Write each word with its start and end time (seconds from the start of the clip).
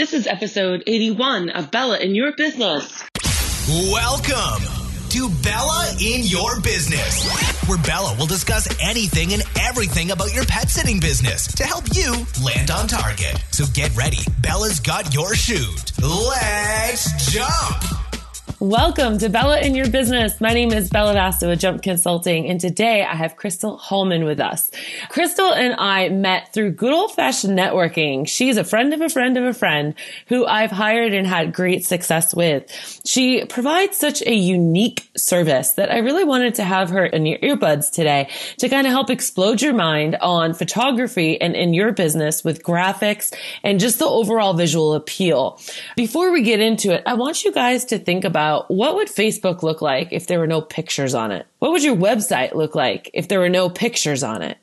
This 0.00 0.14
is 0.14 0.26
episode 0.26 0.82
81 0.86 1.50
of 1.50 1.70
Bella 1.70 1.98
in 1.98 2.14
Your 2.14 2.32
Business. 2.32 3.04
Welcome 3.68 4.66
to 5.10 5.28
Bella 5.42 5.94
in 6.00 6.22
Your 6.22 6.58
Business, 6.62 7.28
where 7.68 7.76
Bella 7.76 8.16
will 8.18 8.24
discuss 8.24 8.66
anything 8.80 9.34
and 9.34 9.42
everything 9.60 10.10
about 10.10 10.32
your 10.32 10.46
pet 10.46 10.70
sitting 10.70 11.00
business 11.00 11.54
to 11.54 11.64
help 11.64 11.84
you 11.92 12.14
land 12.42 12.70
on 12.70 12.88
target. 12.88 13.44
So 13.50 13.66
get 13.74 13.94
ready. 13.94 14.20
Bella's 14.40 14.80
got 14.80 15.12
your 15.12 15.34
shoot. 15.34 15.92
Let's 16.00 17.30
jump. 17.30 18.09
Welcome 18.60 19.16
to 19.20 19.30
Bella 19.30 19.58
in 19.60 19.74
Your 19.74 19.88
Business. 19.88 20.38
My 20.38 20.52
name 20.52 20.70
is 20.70 20.90
Bella 20.90 21.14
Vasta 21.14 21.48
with 21.48 21.60
Jump 21.60 21.82
Consulting, 21.82 22.46
and 22.46 22.60
today 22.60 23.02
I 23.02 23.14
have 23.14 23.34
Crystal 23.36 23.78
Holman 23.78 24.26
with 24.26 24.38
us. 24.38 24.70
Crystal 25.08 25.54
and 25.54 25.76
I 25.78 26.10
met 26.10 26.52
through 26.52 26.72
good 26.72 26.92
old 26.92 27.14
fashioned 27.14 27.58
networking. 27.58 28.28
She's 28.28 28.58
a 28.58 28.64
friend 28.64 28.92
of 28.92 29.00
a 29.00 29.08
friend 29.08 29.38
of 29.38 29.44
a 29.44 29.54
friend 29.54 29.94
who 30.26 30.44
I've 30.44 30.70
hired 30.70 31.14
and 31.14 31.26
had 31.26 31.54
great 31.54 31.86
success 31.86 32.34
with. 32.34 33.00
She 33.06 33.46
provides 33.46 33.96
such 33.96 34.20
a 34.26 34.34
unique 34.34 35.08
service 35.16 35.72
that 35.72 35.90
I 35.90 36.00
really 36.00 36.24
wanted 36.24 36.56
to 36.56 36.64
have 36.64 36.90
her 36.90 37.06
in 37.06 37.24
your 37.24 37.38
earbuds 37.38 37.90
today 37.90 38.28
to 38.58 38.68
kind 38.68 38.86
of 38.86 38.90
help 38.90 39.08
explode 39.08 39.62
your 39.62 39.72
mind 39.72 40.16
on 40.20 40.52
photography 40.52 41.40
and 41.40 41.56
in 41.56 41.72
your 41.72 41.92
business 41.92 42.44
with 42.44 42.62
graphics 42.62 43.34
and 43.62 43.80
just 43.80 43.98
the 43.98 44.04
overall 44.04 44.52
visual 44.52 44.92
appeal. 44.92 45.58
Before 45.96 46.30
we 46.30 46.42
get 46.42 46.60
into 46.60 46.92
it, 46.92 47.02
I 47.06 47.14
want 47.14 47.42
you 47.42 47.52
guys 47.52 47.86
to 47.86 47.98
think 47.98 48.24
about 48.26 48.49
what 48.68 48.96
would 48.96 49.08
Facebook 49.08 49.62
look 49.62 49.80
like 49.82 50.12
if 50.12 50.26
there 50.26 50.38
were 50.38 50.46
no 50.46 50.60
pictures 50.60 51.14
on 51.14 51.30
it? 51.30 51.46
What 51.58 51.72
would 51.72 51.82
your 51.82 51.96
website 51.96 52.54
look 52.54 52.74
like 52.74 53.10
if 53.14 53.28
there 53.28 53.40
were 53.40 53.48
no 53.48 53.70
pictures 53.70 54.22
on 54.22 54.42
it? 54.42 54.58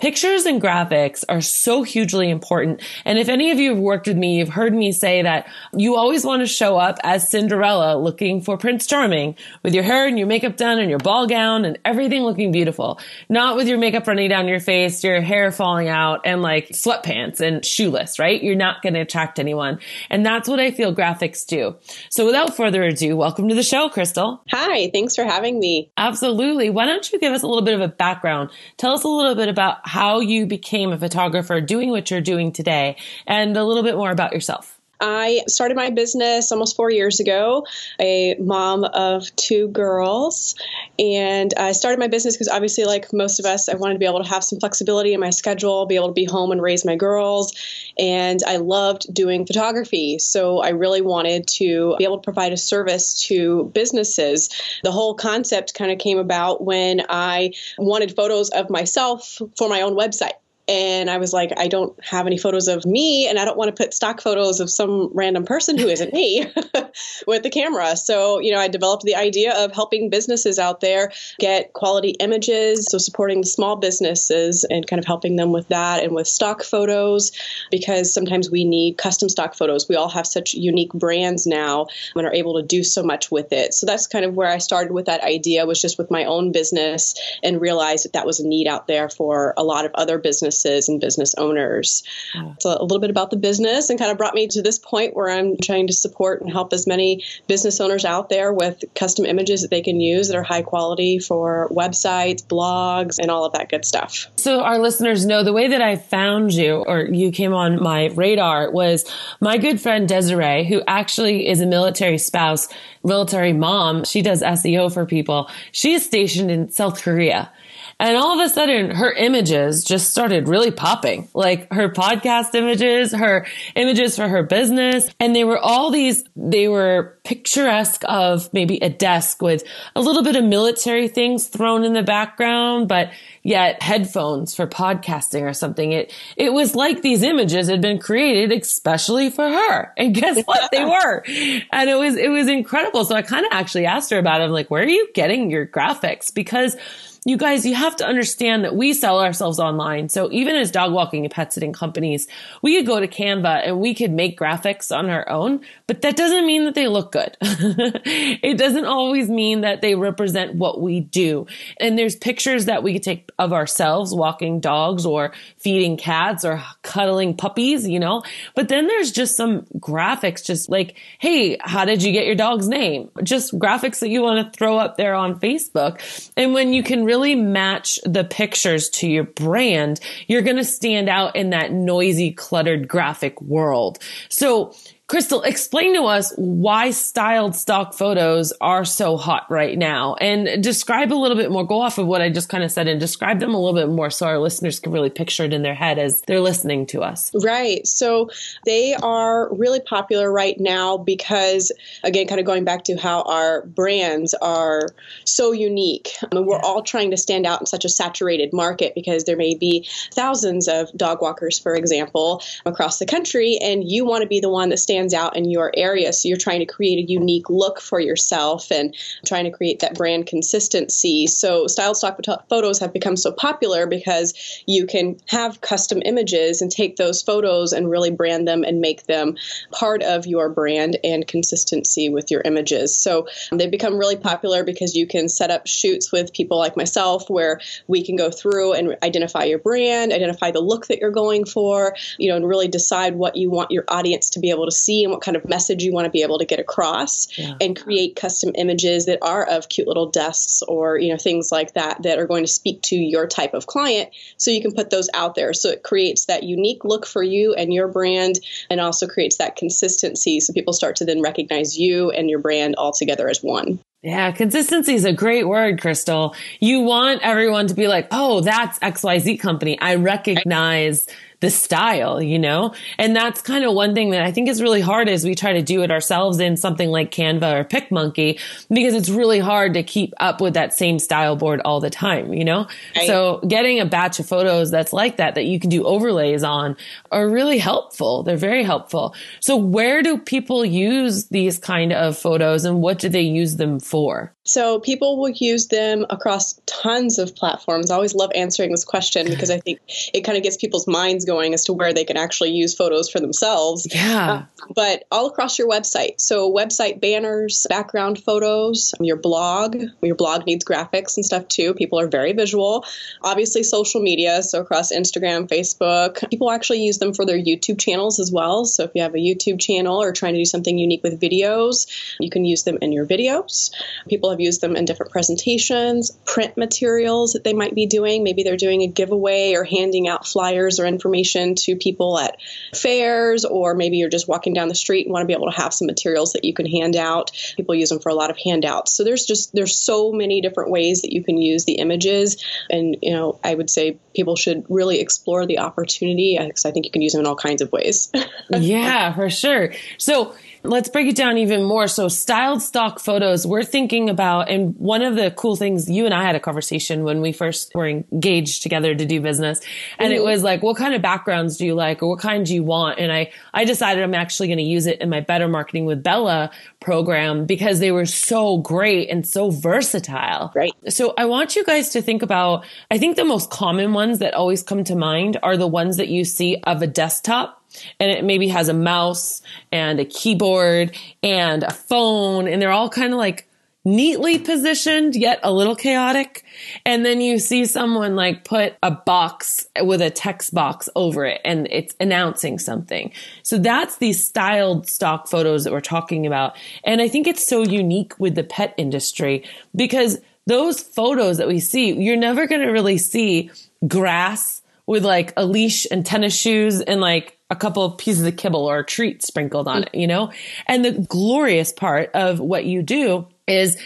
Pictures 0.00 0.44
and 0.44 0.60
graphics 0.60 1.22
are 1.28 1.40
so 1.40 1.84
hugely 1.84 2.28
important. 2.28 2.82
And 3.04 3.16
if 3.16 3.28
any 3.28 3.52
of 3.52 3.60
you 3.60 3.70
have 3.70 3.78
worked 3.78 4.08
with 4.08 4.16
me, 4.16 4.38
you've 4.38 4.48
heard 4.48 4.74
me 4.74 4.90
say 4.90 5.22
that 5.22 5.46
you 5.72 5.94
always 5.94 6.24
want 6.24 6.42
to 6.42 6.48
show 6.48 6.76
up 6.76 6.98
as 7.04 7.30
Cinderella 7.30 7.96
looking 7.96 8.42
for 8.42 8.58
Prince 8.58 8.88
Charming 8.88 9.36
with 9.62 9.72
your 9.72 9.84
hair 9.84 10.08
and 10.08 10.18
your 10.18 10.26
makeup 10.26 10.56
done 10.56 10.80
and 10.80 10.90
your 10.90 10.98
ball 10.98 11.28
gown 11.28 11.64
and 11.64 11.78
everything 11.84 12.24
looking 12.24 12.50
beautiful. 12.50 12.98
Not 13.28 13.54
with 13.54 13.68
your 13.68 13.78
makeup 13.78 14.08
running 14.08 14.28
down 14.28 14.48
your 14.48 14.58
face, 14.58 15.04
your 15.04 15.20
hair 15.20 15.52
falling 15.52 15.86
out 15.86 16.22
and 16.24 16.42
like 16.42 16.70
sweatpants 16.70 17.40
and 17.40 17.64
shoeless, 17.64 18.18
right? 18.18 18.42
You're 18.42 18.56
not 18.56 18.82
going 18.82 18.94
to 18.94 19.00
attract 19.00 19.38
anyone. 19.38 19.78
And 20.10 20.26
that's 20.26 20.48
what 20.48 20.58
I 20.58 20.72
feel 20.72 20.92
graphics 20.92 21.46
do. 21.46 21.76
So 22.10 22.26
without 22.26 22.56
further 22.56 22.82
ado, 22.82 23.16
welcome 23.16 23.48
to 23.48 23.54
the 23.54 23.62
show, 23.62 23.88
Crystal. 23.88 24.42
Hi, 24.50 24.90
thanks 24.92 25.14
for 25.14 25.22
having 25.22 25.60
me. 25.60 25.92
Absolutely. 25.96 26.68
Why 26.68 26.84
don't 26.84 27.10
you 27.12 27.20
give 27.20 27.32
us 27.32 27.44
a 27.44 27.46
little 27.46 27.64
bit 27.64 27.74
of 27.74 27.80
a 27.80 27.88
background? 27.88 28.50
Tell 28.76 28.92
us 28.92 29.04
a 29.04 29.08
little 29.08 29.36
bit 29.36 29.48
about 29.48 29.83
how 29.84 30.20
you 30.20 30.46
became 30.46 30.92
a 30.92 30.98
photographer 30.98 31.60
doing 31.60 31.90
what 31.90 32.10
you're 32.10 32.20
doing 32.20 32.52
today 32.52 32.96
and 33.26 33.56
a 33.56 33.64
little 33.64 33.82
bit 33.82 33.96
more 33.96 34.10
about 34.10 34.32
yourself. 34.32 34.73
I 35.00 35.42
started 35.46 35.76
my 35.76 35.90
business 35.90 36.52
almost 36.52 36.76
four 36.76 36.90
years 36.90 37.20
ago, 37.20 37.66
a 38.00 38.34
mom 38.38 38.84
of 38.84 39.34
two 39.36 39.68
girls. 39.68 40.54
And 40.98 41.52
I 41.56 41.72
started 41.72 41.98
my 41.98 42.08
business 42.08 42.36
because 42.36 42.48
obviously, 42.48 42.84
like 42.84 43.12
most 43.12 43.38
of 43.38 43.46
us, 43.46 43.68
I 43.68 43.74
wanted 43.74 43.94
to 43.94 43.98
be 43.98 44.06
able 44.06 44.22
to 44.22 44.28
have 44.28 44.44
some 44.44 44.60
flexibility 44.60 45.12
in 45.12 45.20
my 45.20 45.30
schedule, 45.30 45.86
be 45.86 45.96
able 45.96 46.08
to 46.08 46.14
be 46.14 46.24
home 46.24 46.52
and 46.52 46.62
raise 46.62 46.84
my 46.84 46.96
girls. 46.96 47.52
And 47.98 48.40
I 48.46 48.56
loved 48.56 49.12
doing 49.12 49.46
photography. 49.46 50.18
So 50.18 50.58
I 50.58 50.70
really 50.70 51.00
wanted 51.00 51.46
to 51.48 51.96
be 51.98 52.04
able 52.04 52.18
to 52.18 52.24
provide 52.24 52.52
a 52.52 52.56
service 52.56 53.26
to 53.28 53.70
businesses. 53.74 54.48
The 54.82 54.92
whole 54.92 55.14
concept 55.14 55.74
kind 55.74 55.90
of 55.90 55.98
came 55.98 56.18
about 56.18 56.64
when 56.64 57.02
I 57.08 57.52
wanted 57.78 58.14
photos 58.14 58.50
of 58.50 58.70
myself 58.70 59.40
for 59.56 59.68
my 59.68 59.82
own 59.82 59.94
website 59.94 60.32
and 60.66 61.10
I 61.10 61.18
was 61.18 61.34
like, 61.34 61.52
I 61.58 61.68
don't 61.68 61.94
have 62.02 62.26
any 62.26 62.38
photos 62.38 62.68
of 62.68 62.86
me, 62.86 63.28
and 63.28 63.38
I 63.38 63.44
don't 63.44 63.58
want 63.58 63.74
to 63.74 63.82
put 63.82 63.92
stock 63.92 64.22
photos 64.22 64.60
of 64.60 64.70
some 64.70 65.10
random 65.12 65.44
person 65.44 65.76
who 65.76 65.88
isn't 65.88 66.12
me 66.14 66.50
with 67.26 67.42
the 67.42 67.50
camera. 67.50 67.96
So, 67.96 68.38
you 68.38 68.50
know, 68.50 68.58
I 68.58 68.68
developed 68.68 69.02
the 69.02 69.14
idea 69.14 69.54
of 69.54 69.72
helping 69.72 70.08
businesses 70.08 70.58
out 70.58 70.80
there 70.80 71.12
get 71.38 71.74
quality 71.74 72.10
images. 72.20 72.86
So, 72.86 72.96
supporting 72.96 73.42
the 73.42 73.46
small 73.46 73.76
businesses 73.76 74.64
and 74.64 74.86
kind 74.86 74.98
of 74.98 75.04
helping 75.04 75.36
them 75.36 75.52
with 75.52 75.68
that 75.68 76.02
and 76.02 76.14
with 76.14 76.26
stock 76.26 76.62
photos, 76.62 77.30
because 77.70 78.14
sometimes 78.14 78.50
we 78.50 78.64
need 78.64 78.96
custom 78.96 79.28
stock 79.28 79.54
photos. 79.54 79.86
We 79.86 79.96
all 79.96 80.08
have 80.08 80.26
such 80.26 80.54
unique 80.54 80.92
brands 80.94 81.46
now 81.46 81.88
and 82.16 82.26
are 82.26 82.32
able 82.32 82.58
to 82.58 82.66
do 82.66 82.82
so 82.84 83.02
much 83.02 83.30
with 83.30 83.52
it. 83.52 83.74
So, 83.74 83.84
that's 83.84 84.06
kind 84.06 84.24
of 84.24 84.34
where 84.34 84.48
I 84.48 84.58
started 84.58 84.92
with 84.92 85.06
that 85.06 85.22
idea, 85.22 85.66
was 85.66 85.82
just 85.82 85.98
with 85.98 86.10
my 86.10 86.24
own 86.24 86.52
business 86.52 87.14
and 87.42 87.60
realized 87.60 88.06
that 88.06 88.14
that 88.14 88.24
was 88.24 88.40
a 88.40 88.48
need 88.48 88.66
out 88.66 88.86
there 88.86 89.10
for 89.10 89.52
a 89.58 89.62
lot 89.62 89.84
of 89.84 89.90
other 89.94 90.16
businesses 90.16 90.53
businesses 90.54 90.88
and 90.88 91.00
business 91.00 91.34
owners. 91.36 92.02
Yeah. 92.34 92.54
So, 92.60 92.70
a 92.70 92.82
little 92.82 93.00
bit 93.00 93.10
about 93.10 93.30
the 93.30 93.36
business 93.36 93.90
and 93.90 93.98
kind 93.98 94.10
of 94.10 94.18
brought 94.18 94.34
me 94.34 94.46
to 94.48 94.62
this 94.62 94.78
point 94.78 95.14
where 95.14 95.30
I'm 95.30 95.56
trying 95.56 95.86
to 95.88 95.92
support 95.92 96.40
and 96.40 96.50
help 96.50 96.72
as 96.72 96.86
many 96.86 97.24
business 97.48 97.80
owners 97.80 98.04
out 98.04 98.28
there 98.28 98.52
with 98.52 98.84
custom 98.94 99.24
images 99.24 99.62
that 99.62 99.70
they 99.70 99.82
can 99.82 100.00
use 100.00 100.28
that 100.28 100.36
are 100.36 100.42
high 100.42 100.62
quality 100.62 101.18
for 101.18 101.68
websites, 101.70 102.44
blogs, 102.44 103.18
and 103.18 103.30
all 103.30 103.44
of 103.44 103.52
that 103.52 103.68
good 103.68 103.84
stuff. 103.84 104.26
So, 104.36 104.60
our 104.60 104.78
listeners 104.78 105.26
know 105.26 105.42
the 105.42 105.52
way 105.52 105.68
that 105.68 105.82
I 105.82 105.96
found 105.96 106.54
you 106.54 106.76
or 106.76 107.02
you 107.02 107.32
came 107.32 107.52
on 107.52 107.82
my 107.82 108.06
radar 108.06 108.70
was 108.70 109.04
my 109.40 109.58
good 109.58 109.80
friend 109.80 110.08
Desiree, 110.08 110.64
who 110.64 110.82
actually 110.86 111.48
is 111.48 111.60
a 111.60 111.66
military 111.66 112.18
spouse, 112.18 112.68
military 113.02 113.52
mom. 113.52 114.04
She 114.04 114.22
does 114.22 114.42
SEO 114.42 114.92
for 114.92 115.04
people. 115.06 115.50
She 115.72 115.94
is 115.94 116.04
stationed 116.04 116.50
in 116.50 116.70
South 116.70 117.02
Korea. 117.02 117.50
And 118.00 118.16
all 118.16 118.38
of 118.38 118.44
a 118.44 118.52
sudden, 118.52 118.90
her 118.90 119.12
images 119.12 119.84
just 119.84 120.10
started 120.10 120.48
really 120.48 120.70
popping, 120.70 121.28
like 121.34 121.72
her 121.72 121.88
podcast 121.88 122.54
images, 122.54 123.12
her 123.12 123.46
images 123.74 124.16
for 124.16 124.28
her 124.28 124.42
business. 124.42 125.08
And 125.20 125.34
they 125.34 125.44
were 125.44 125.58
all 125.58 125.90
these, 125.90 126.24
they 126.36 126.68
were 126.68 127.18
picturesque 127.24 128.02
of 128.06 128.52
maybe 128.52 128.78
a 128.78 128.90
desk 128.90 129.40
with 129.40 129.64
a 129.96 130.00
little 130.00 130.22
bit 130.22 130.36
of 130.36 130.44
military 130.44 131.08
things 131.08 131.46
thrown 131.46 131.84
in 131.84 131.92
the 131.92 132.02
background, 132.02 132.88
but 132.88 133.10
yet 133.42 133.82
headphones 133.82 134.54
for 134.54 134.66
podcasting 134.66 135.42
or 135.42 135.52
something. 135.52 135.92
It, 135.92 136.12
it 136.36 136.52
was 136.52 136.74
like 136.74 137.02
these 137.02 137.22
images 137.22 137.68
had 137.68 137.80
been 137.80 137.98
created 137.98 138.52
especially 138.52 139.30
for 139.30 139.48
her. 139.48 139.92
And 140.04 140.14
guess 140.14 140.42
what? 140.44 140.70
they 140.70 140.84
were. 140.84 141.24
And 141.72 141.88
it 141.88 141.94
was, 141.94 142.16
it 142.16 142.28
was 142.28 142.46
incredible. 142.48 143.04
So 143.04 143.14
I 143.14 143.22
kind 143.22 143.46
of 143.46 143.52
actually 143.52 143.86
asked 143.86 144.10
her 144.10 144.18
about 144.18 144.40
it. 144.40 144.44
I'm 144.44 144.50
like, 144.50 144.70
where 144.70 144.82
are 144.82 144.88
you 144.88 145.08
getting 145.14 145.50
your 145.50 145.66
graphics? 145.66 146.34
Because 146.34 146.76
you 147.24 147.36
guys, 147.36 147.64
you 147.64 147.74
have 147.74 147.96
to 147.96 148.06
understand 148.06 148.64
that 148.64 148.76
we 148.76 148.92
sell 148.92 149.20
ourselves 149.20 149.58
online. 149.58 150.08
So 150.08 150.30
even 150.30 150.56
as 150.56 150.70
dog 150.70 150.92
walking 150.92 151.24
and 151.24 151.32
pet 151.32 151.52
sitting 151.52 151.72
companies, 151.72 152.28
we 152.62 152.76
could 152.76 152.86
go 152.86 153.00
to 153.00 153.08
Canva 153.08 153.66
and 153.66 153.80
we 153.80 153.94
could 153.94 154.10
make 154.10 154.38
graphics 154.38 154.94
on 154.94 155.08
our 155.08 155.28
own, 155.28 155.60
but 155.86 156.00
that 156.00 156.16
doesn't 156.16 156.46
mean 156.46 156.64
that 156.64 156.74
they 156.74 156.88
look 156.88 157.12
good. 157.12 157.36
it 157.40 158.56
doesn't 158.56 158.86
always 158.86 159.28
mean 159.28 159.60
that 159.60 159.82
they 159.82 159.94
represent 159.94 160.54
what 160.54 160.80
we 160.80 161.00
do. 161.00 161.46
And 161.78 161.98
there's 161.98 162.16
pictures 162.16 162.64
that 162.64 162.82
we 162.82 162.98
take 162.98 163.30
of 163.38 163.52
ourselves 163.52 164.14
walking 164.14 164.60
dogs 164.60 165.04
or 165.04 165.32
feeding 165.58 165.98
cats 165.98 166.44
or 166.44 166.62
cuddling 166.82 167.36
puppies, 167.36 167.86
you 167.86 168.00
know, 168.00 168.22
but 168.54 168.68
then 168.68 168.86
there's 168.86 169.12
just 169.12 169.36
some 169.36 169.62
graphics, 169.78 170.42
just 170.42 170.70
like, 170.70 170.96
Hey, 171.18 171.58
how 171.60 171.84
did 171.84 172.02
you 172.02 172.12
get 172.12 172.24
your 172.24 172.34
dog's 172.34 172.66
name? 172.66 173.10
Just 173.22 173.58
graphics 173.58 174.00
that 174.00 174.08
you 174.08 174.22
want 174.22 174.52
to 174.52 174.56
throw 174.56 174.78
up 174.78 174.96
there 174.96 175.14
on 175.14 175.38
Facebook. 175.38 176.00
And 176.34 176.54
when 176.54 176.72
you 176.72 176.82
can 176.82 177.04
really 177.04 177.34
match 177.34 178.00
the 178.04 178.24
pictures 178.24 178.88
to 178.90 179.08
your 179.08 179.24
brand, 179.24 180.00
you're 180.28 180.42
going 180.42 180.56
to 180.56 180.64
stand 180.64 181.10
out 181.10 181.36
in 181.36 181.50
that 181.50 181.72
noisy, 181.72 182.32
cluttered 182.32 182.88
graphic 182.88 183.40
world. 183.42 183.98
So 184.30 184.74
Crystal, 185.06 185.42
explain 185.42 185.94
to 185.94 186.04
us 186.04 186.32
why 186.36 186.90
styled 186.90 187.54
stock 187.54 187.92
photos 187.92 188.54
are 188.62 188.86
so 188.86 189.18
hot 189.18 189.44
right 189.50 189.76
now 189.76 190.14
and 190.14 190.62
describe 190.62 191.12
a 191.12 191.14
little 191.14 191.36
bit 191.36 191.50
more. 191.50 191.62
Go 191.62 191.82
off 191.82 191.98
of 191.98 192.06
what 192.06 192.22
I 192.22 192.30
just 192.30 192.48
kind 192.48 192.64
of 192.64 192.72
said 192.72 192.88
and 192.88 192.98
describe 192.98 193.38
them 193.38 193.52
a 193.52 193.58
little 193.60 193.78
bit 193.78 193.90
more 193.90 194.08
so 194.08 194.24
our 194.24 194.38
listeners 194.38 194.80
can 194.80 194.92
really 194.92 195.10
picture 195.10 195.44
it 195.44 195.52
in 195.52 195.60
their 195.60 195.74
head 195.74 195.98
as 195.98 196.22
they're 196.22 196.40
listening 196.40 196.86
to 196.86 197.02
us. 197.02 197.30
Right. 197.34 197.86
So 197.86 198.30
they 198.64 198.94
are 198.94 199.54
really 199.54 199.80
popular 199.80 200.32
right 200.32 200.58
now 200.58 200.96
because, 200.96 201.70
again, 202.02 202.26
kind 202.26 202.40
of 202.40 202.46
going 202.46 202.64
back 202.64 202.84
to 202.84 202.96
how 202.96 203.24
our 203.24 203.66
brands 203.66 204.32
are 204.32 204.88
so 205.24 205.52
unique. 205.52 206.12
I 206.22 206.34
mean, 206.34 206.46
we're 206.46 206.60
all 206.60 206.82
trying 206.82 207.10
to 207.10 207.18
stand 207.18 207.44
out 207.44 207.60
in 207.60 207.66
such 207.66 207.84
a 207.84 207.90
saturated 207.90 208.54
market 208.54 208.94
because 208.94 209.24
there 209.24 209.36
may 209.36 209.54
be 209.54 209.86
thousands 210.12 210.66
of 210.66 210.90
dog 210.96 211.20
walkers, 211.20 211.58
for 211.58 211.74
example, 211.74 212.42
across 212.64 212.98
the 212.98 213.06
country, 213.06 213.58
and 213.60 213.84
you 213.86 214.06
want 214.06 214.22
to 214.22 214.28
be 214.28 214.40
the 214.40 214.48
one 214.48 214.70
that 214.70 214.78
stands 214.78 214.93
stands 214.94 215.12
out 215.12 215.36
in 215.36 215.50
your 215.50 215.72
area. 215.76 216.12
So 216.12 216.28
you're 216.28 216.36
trying 216.36 216.60
to 216.60 216.66
create 216.66 217.04
a 217.04 217.10
unique 217.10 217.50
look 217.50 217.80
for 217.80 217.98
yourself 217.98 218.70
and 218.70 218.94
trying 219.26 219.42
to 219.42 219.50
create 219.50 219.80
that 219.80 219.96
brand 219.96 220.26
consistency. 220.26 221.26
So 221.26 221.66
style 221.66 221.96
stock 221.96 222.20
photos 222.48 222.78
have 222.78 222.92
become 222.92 223.16
so 223.16 223.32
popular 223.32 223.88
because 223.88 224.34
you 224.66 224.86
can 224.86 225.16
have 225.26 225.60
custom 225.60 226.00
images 226.04 226.62
and 226.62 226.70
take 226.70 226.94
those 226.94 227.22
photos 227.22 227.72
and 227.72 227.90
really 227.90 228.12
brand 228.12 228.46
them 228.46 228.62
and 228.62 228.80
make 228.80 229.06
them 229.06 229.34
part 229.72 230.04
of 230.04 230.26
your 230.26 230.48
brand 230.48 230.96
and 231.02 231.26
consistency 231.26 232.08
with 232.08 232.30
your 232.30 232.42
images. 232.44 232.96
So 232.96 233.26
they've 233.50 233.68
become 233.68 233.98
really 233.98 234.16
popular 234.16 234.62
because 234.62 234.94
you 234.94 235.08
can 235.08 235.28
set 235.28 235.50
up 235.50 235.66
shoots 235.66 236.12
with 236.12 236.32
people 236.32 236.56
like 236.56 236.76
myself 236.76 237.28
where 237.28 237.58
we 237.88 238.04
can 238.04 238.14
go 238.14 238.30
through 238.30 238.74
and 238.74 238.96
identify 239.02 239.42
your 239.42 239.58
brand, 239.58 240.12
identify 240.12 240.52
the 240.52 240.60
look 240.60 240.86
that 240.86 241.00
you're 241.00 241.10
going 241.10 241.44
for, 241.44 241.96
you 242.16 242.28
know, 242.28 242.36
and 242.36 242.46
really 242.46 242.68
decide 242.68 243.16
what 243.16 243.34
you 243.34 243.50
want 243.50 243.72
your 243.72 243.84
audience 243.88 244.30
to 244.30 244.38
be 244.38 244.50
able 244.50 244.66
to 244.66 244.83
see 244.84 245.04
and 245.04 245.12
what 245.12 245.22
kind 245.22 245.36
of 245.36 245.48
message 245.48 245.82
you 245.82 245.92
want 245.92 246.04
to 246.04 246.10
be 246.10 246.22
able 246.22 246.38
to 246.38 246.44
get 246.44 246.58
across 246.58 247.28
yeah. 247.38 247.54
and 247.60 247.80
create 247.80 248.16
custom 248.16 248.52
images 248.54 249.06
that 249.06 249.18
are 249.22 249.44
of 249.44 249.68
cute 249.68 249.88
little 249.88 250.10
desks 250.10 250.62
or, 250.62 250.98
you 250.98 251.10
know, 251.10 251.16
things 251.16 251.50
like 251.50 251.74
that 251.74 252.02
that 252.02 252.18
are 252.18 252.26
going 252.26 252.44
to 252.44 252.50
speak 252.50 252.82
to 252.82 252.96
your 252.96 253.26
type 253.26 253.54
of 253.54 253.66
client 253.66 254.10
so 254.36 254.50
you 254.50 254.60
can 254.60 254.72
put 254.72 254.90
those 254.90 255.08
out 255.14 255.34
there. 255.34 255.52
So 255.52 255.70
it 255.70 255.82
creates 255.82 256.26
that 256.26 256.42
unique 256.42 256.84
look 256.84 257.06
for 257.06 257.22
you 257.22 257.54
and 257.54 257.72
your 257.72 257.88
brand 257.88 258.40
and 258.70 258.80
also 258.80 259.06
creates 259.06 259.38
that 259.38 259.56
consistency 259.56 260.40
so 260.40 260.52
people 260.52 260.72
start 260.72 260.96
to 260.96 261.04
then 261.04 261.22
recognize 261.22 261.78
you 261.78 262.10
and 262.10 262.28
your 262.28 262.38
brand 262.38 262.76
all 262.76 262.92
together 262.92 263.28
as 263.28 263.42
one. 263.42 263.80
Yeah, 264.04 264.32
consistency 264.32 264.92
is 264.92 265.06
a 265.06 265.14
great 265.14 265.48
word, 265.48 265.80
Crystal. 265.80 266.36
You 266.60 266.80
want 266.80 267.22
everyone 267.22 267.68
to 267.68 267.74
be 267.74 267.88
like, 267.88 268.06
oh, 268.10 268.42
that's 268.42 268.78
XYZ 268.80 269.40
company. 269.40 269.80
I 269.80 269.94
recognize 269.94 271.06
the 271.44 271.50
style, 271.50 272.22
you 272.22 272.38
know? 272.38 272.74
And 272.98 273.14
that's 273.14 273.42
kind 273.42 273.64
of 273.64 273.74
one 273.74 273.94
thing 273.94 274.10
that 274.10 274.22
I 274.22 274.32
think 274.32 274.48
is 274.48 274.62
really 274.62 274.80
hard 274.80 275.10
as 275.10 275.26
we 275.26 275.34
try 275.34 275.52
to 275.52 275.62
do 275.62 275.82
it 275.82 275.90
ourselves 275.90 276.40
in 276.40 276.56
something 276.56 276.90
like 276.90 277.10
Canva 277.10 277.60
or 277.60 277.64
PicMonkey 277.64 278.40
because 278.70 278.94
it's 278.94 279.10
really 279.10 279.40
hard 279.40 279.74
to 279.74 279.82
keep 279.82 280.14
up 280.20 280.40
with 280.40 280.54
that 280.54 280.72
same 280.72 280.98
style 280.98 281.36
board 281.36 281.60
all 281.62 281.80
the 281.80 281.90
time, 281.90 282.32
you 282.32 282.46
know? 282.46 282.66
Right. 282.96 283.06
So 283.06 283.40
getting 283.46 283.78
a 283.78 283.84
batch 283.84 284.18
of 284.18 284.26
photos 284.26 284.70
that's 284.70 284.94
like 284.94 285.18
that, 285.18 285.34
that 285.34 285.44
you 285.44 285.60
can 285.60 285.68
do 285.68 285.84
overlays 285.84 286.42
on 286.42 286.78
are 287.12 287.28
really 287.28 287.58
helpful. 287.58 288.22
They're 288.22 288.38
very 288.38 288.62
helpful. 288.62 289.14
So 289.40 289.54
where 289.54 290.02
do 290.02 290.16
people 290.16 290.64
use 290.64 291.26
these 291.26 291.58
kind 291.58 291.92
of 291.92 292.16
photos 292.16 292.64
and 292.64 292.80
what 292.80 292.98
do 292.98 293.10
they 293.10 293.20
use 293.20 293.56
them 293.56 293.80
for? 293.80 294.32
So 294.44 294.78
people 294.78 295.18
will 295.18 295.30
use 295.30 295.68
them 295.68 296.04
across 296.10 296.60
tons 296.66 297.18
of 297.18 297.34
platforms. 297.34 297.90
I 297.90 297.94
always 297.94 298.14
love 298.14 298.30
answering 298.34 298.70
this 298.70 298.84
question 298.84 299.26
because 299.26 299.50
I 299.50 299.58
think 299.58 299.80
it 300.12 300.20
kind 300.22 300.36
of 300.36 300.44
gets 300.44 300.58
people's 300.58 300.86
minds 300.86 301.24
going 301.24 301.54
as 301.54 301.64
to 301.64 301.72
where 301.72 301.94
they 301.94 302.04
can 302.04 302.18
actually 302.18 302.50
use 302.50 302.74
photos 302.74 303.08
for 303.08 303.20
themselves. 303.20 303.86
Yeah. 303.90 304.30
Uh, 304.30 304.66
but 304.74 305.04
all 305.10 305.26
across 305.26 305.58
your 305.58 305.68
website. 305.68 306.20
So 306.20 306.52
website 306.52 307.00
banners, 307.00 307.66
background 307.70 308.22
photos, 308.22 308.94
your 309.00 309.16
blog. 309.16 309.76
Your 310.02 310.14
blog 310.14 310.44
needs 310.44 310.64
graphics 310.64 311.16
and 311.16 311.24
stuff 311.24 311.48
too. 311.48 311.72
People 311.72 311.98
are 311.98 312.08
very 312.08 312.34
visual. 312.34 312.84
Obviously 313.22 313.62
social 313.62 314.02
media, 314.02 314.42
so 314.42 314.60
across 314.60 314.92
Instagram, 314.92 315.48
Facebook. 315.48 316.28
People 316.28 316.50
actually 316.50 316.84
use 316.84 316.98
them 316.98 317.14
for 317.14 317.24
their 317.24 317.38
YouTube 317.38 317.78
channels 317.78 318.20
as 318.20 318.30
well. 318.30 318.66
So 318.66 318.84
if 318.84 318.90
you 318.94 319.02
have 319.02 319.14
a 319.14 319.18
YouTube 319.18 319.58
channel 319.58 320.02
or 320.02 320.12
trying 320.12 320.34
to 320.34 320.40
do 320.40 320.44
something 320.44 320.76
unique 320.76 321.02
with 321.02 321.18
videos, 321.18 321.86
you 322.20 322.28
can 322.28 322.44
use 322.44 322.64
them 322.64 322.76
in 322.82 322.92
your 322.92 323.06
videos. 323.06 323.70
People 324.06 324.33
have 324.34 324.40
used 324.40 324.60
them 324.60 324.76
in 324.76 324.84
different 324.84 325.12
presentations, 325.12 326.10
print 326.26 326.56
materials 326.56 327.32
that 327.32 327.44
they 327.44 327.52
might 327.52 327.74
be 327.74 327.86
doing. 327.86 328.22
Maybe 328.22 328.42
they're 328.42 328.56
doing 328.56 328.82
a 328.82 328.86
giveaway 328.86 329.54
or 329.54 329.64
handing 329.64 330.08
out 330.08 330.26
flyers 330.26 330.78
or 330.78 330.86
information 330.86 331.54
to 331.56 331.76
people 331.76 332.18
at 332.18 332.36
fairs, 332.74 333.44
or 333.44 333.74
maybe 333.74 333.98
you're 333.98 334.08
just 334.08 334.28
walking 334.28 334.54
down 334.54 334.68
the 334.68 334.74
street 334.74 335.06
and 335.06 335.12
want 335.12 335.22
to 335.22 335.26
be 335.26 335.32
able 335.32 335.50
to 335.50 335.56
have 335.56 335.72
some 335.72 335.86
materials 335.86 336.32
that 336.32 336.44
you 336.44 336.52
can 336.52 336.66
hand 336.66 336.96
out. 336.96 337.30
People 337.56 337.74
use 337.74 337.88
them 337.88 338.00
for 338.00 338.10
a 338.10 338.14
lot 338.14 338.30
of 338.30 338.38
handouts. 338.38 338.92
So 338.92 339.04
there's 339.04 339.24
just 339.24 339.54
there's 339.54 339.76
so 339.76 340.12
many 340.12 340.40
different 340.40 340.70
ways 340.70 341.02
that 341.02 341.12
you 341.12 341.22
can 341.24 341.38
use 341.38 341.64
the 341.64 341.74
images, 341.74 342.44
and 342.70 342.96
you 343.02 343.12
know 343.12 343.38
I 343.42 343.54
would 343.54 343.70
say 343.70 343.98
people 344.14 344.36
should 344.36 344.64
really 344.68 345.00
explore 345.00 345.46
the 345.46 345.60
opportunity 345.60 346.38
because 346.40 346.64
I 346.64 346.70
think 346.70 346.86
you 346.86 346.90
can 346.90 347.02
use 347.02 347.12
them 347.12 347.20
in 347.20 347.26
all 347.26 347.36
kinds 347.36 347.62
of 347.62 347.72
ways. 347.72 348.10
yeah, 348.50 349.14
for 349.14 349.30
sure. 349.30 349.72
So 349.98 350.34
let's 350.64 350.88
break 350.88 351.06
it 351.06 351.16
down 351.16 351.36
even 351.38 351.62
more. 351.62 351.86
So 351.86 352.08
styled 352.08 352.62
stock 352.62 352.98
photos, 352.98 353.46
we're 353.46 353.62
thinking 353.62 354.08
about, 354.08 354.48
and 354.48 354.74
one 354.76 355.02
of 355.02 355.14
the 355.14 355.30
cool 355.30 355.56
things, 355.56 355.88
you 355.88 356.06
and 356.06 356.14
I 356.14 356.24
had 356.24 356.34
a 356.34 356.40
conversation 356.40 357.04
when 357.04 357.20
we 357.20 357.32
first 357.32 357.72
were 357.74 357.86
engaged 357.86 358.62
together 358.62 358.94
to 358.94 359.04
do 359.04 359.20
business. 359.20 359.60
And 359.98 360.12
mm-hmm. 360.12 360.22
it 360.22 360.24
was 360.24 360.42
like, 360.42 360.62
what 360.62 360.76
kind 360.76 360.94
of 360.94 361.02
backgrounds 361.02 361.58
do 361.58 361.66
you 361.66 361.74
like 361.74 362.02
or 362.02 362.08
what 362.08 362.20
kind 362.20 362.46
do 362.46 362.54
you 362.54 362.64
want? 362.64 362.98
And 362.98 363.12
I, 363.12 363.30
I 363.52 363.64
decided 363.64 364.02
I'm 364.02 364.14
actually 364.14 364.48
going 364.48 364.58
to 364.58 364.64
use 364.64 364.86
it 364.86 365.00
in 365.00 365.10
my 365.10 365.20
Better 365.20 365.48
Marketing 365.48 365.84
with 365.84 366.02
Bella 366.02 366.50
program 366.80 367.44
because 367.44 367.78
they 367.78 367.92
were 367.92 368.06
so 368.06 368.58
great 368.58 369.10
and 369.10 369.26
so 369.26 369.50
versatile. 369.50 370.50
Right. 370.54 370.72
So 370.88 371.14
I 371.18 371.26
want 371.26 371.56
you 371.56 371.64
guys 371.64 371.90
to 371.90 372.02
think 372.02 372.22
about, 372.22 372.64
I 372.90 372.98
think 372.98 373.16
the 373.16 373.24
most 373.24 373.50
common 373.50 373.92
ones 373.92 374.18
that 374.20 374.34
always 374.34 374.62
come 374.62 374.82
to 374.84 374.96
mind 374.96 375.38
are 375.42 375.56
the 375.56 375.68
ones 375.68 375.98
that 375.98 376.08
you 376.08 376.24
see 376.24 376.56
of 376.64 376.80
a 376.80 376.86
desktop 376.86 377.63
and 378.00 378.10
it 378.10 378.24
maybe 378.24 378.48
has 378.48 378.68
a 378.68 378.74
mouse 378.74 379.42
and 379.72 380.00
a 380.00 380.04
keyboard 380.04 380.96
and 381.22 381.62
a 381.62 381.72
phone 381.72 382.48
and 382.48 382.60
they're 382.60 382.70
all 382.70 382.88
kind 382.88 383.12
of 383.12 383.18
like 383.18 383.48
neatly 383.84 384.38
positioned 384.38 385.14
yet 385.14 385.38
a 385.42 385.52
little 385.52 385.76
chaotic. 385.76 386.44
And 386.86 387.04
then 387.04 387.20
you 387.20 387.38
see 387.38 387.66
someone 387.66 388.16
like 388.16 388.44
put 388.44 388.74
a 388.82 388.90
box 388.90 389.66
with 389.82 390.00
a 390.00 390.10
text 390.10 390.54
box 390.54 390.88
over 390.96 391.26
it 391.26 391.40
and 391.44 391.68
it's 391.70 391.94
announcing 392.00 392.58
something. 392.58 393.12
So 393.42 393.58
that's 393.58 393.98
these 393.98 394.26
styled 394.26 394.88
stock 394.88 395.28
photos 395.28 395.64
that 395.64 395.72
we're 395.72 395.80
talking 395.80 396.26
about. 396.26 396.56
And 396.84 397.02
i 397.02 397.08
think 397.08 397.26
it's 397.26 397.46
so 397.46 397.62
unique 397.62 398.18
with 398.18 398.34
the 398.34 398.44
pet 398.44 398.74
industry 398.76 399.44
because 399.74 400.18
those 400.46 400.80
photos 400.80 401.38
that 401.38 401.48
we 401.48 401.60
see 401.60 401.92
you're 401.92 402.16
never 402.16 402.46
going 402.46 402.60
to 402.60 402.68
really 402.68 402.98
see 402.98 403.50
grass 403.86 404.62
with 404.86 405.04
like 405.04 405.32
a 405.36 405.44
leash 405.44 405.86
and 405.90 406.04
tennis 406.04 406.36
shoes 406.36 406.80
and 406.80 407.00
like 407.00 407.38
a 407.54 407.58
couple 407.58 407.84
of 407.84 407.96
pieces 407.96 408.26
of 408.26 408.36
kibble 408.36 408.66
or 408.66 408.80
a 408.80 408.84
treat 408.84 409.22
sprinkled 409.22 409.68
on 409.68 409.82
mm. 409.82 409.86
it, 409.86 409.94
you 409.94 410.06
know? 410.06 410.32
And 410.66 410.84
the 410.84 410.92
glorious 410.92 411.72
part 411.72 412.10
of 412.14 412.40
what 412.40 412.64
you 412.64 412.82
do 412.82 413.26
is 413.46 413.78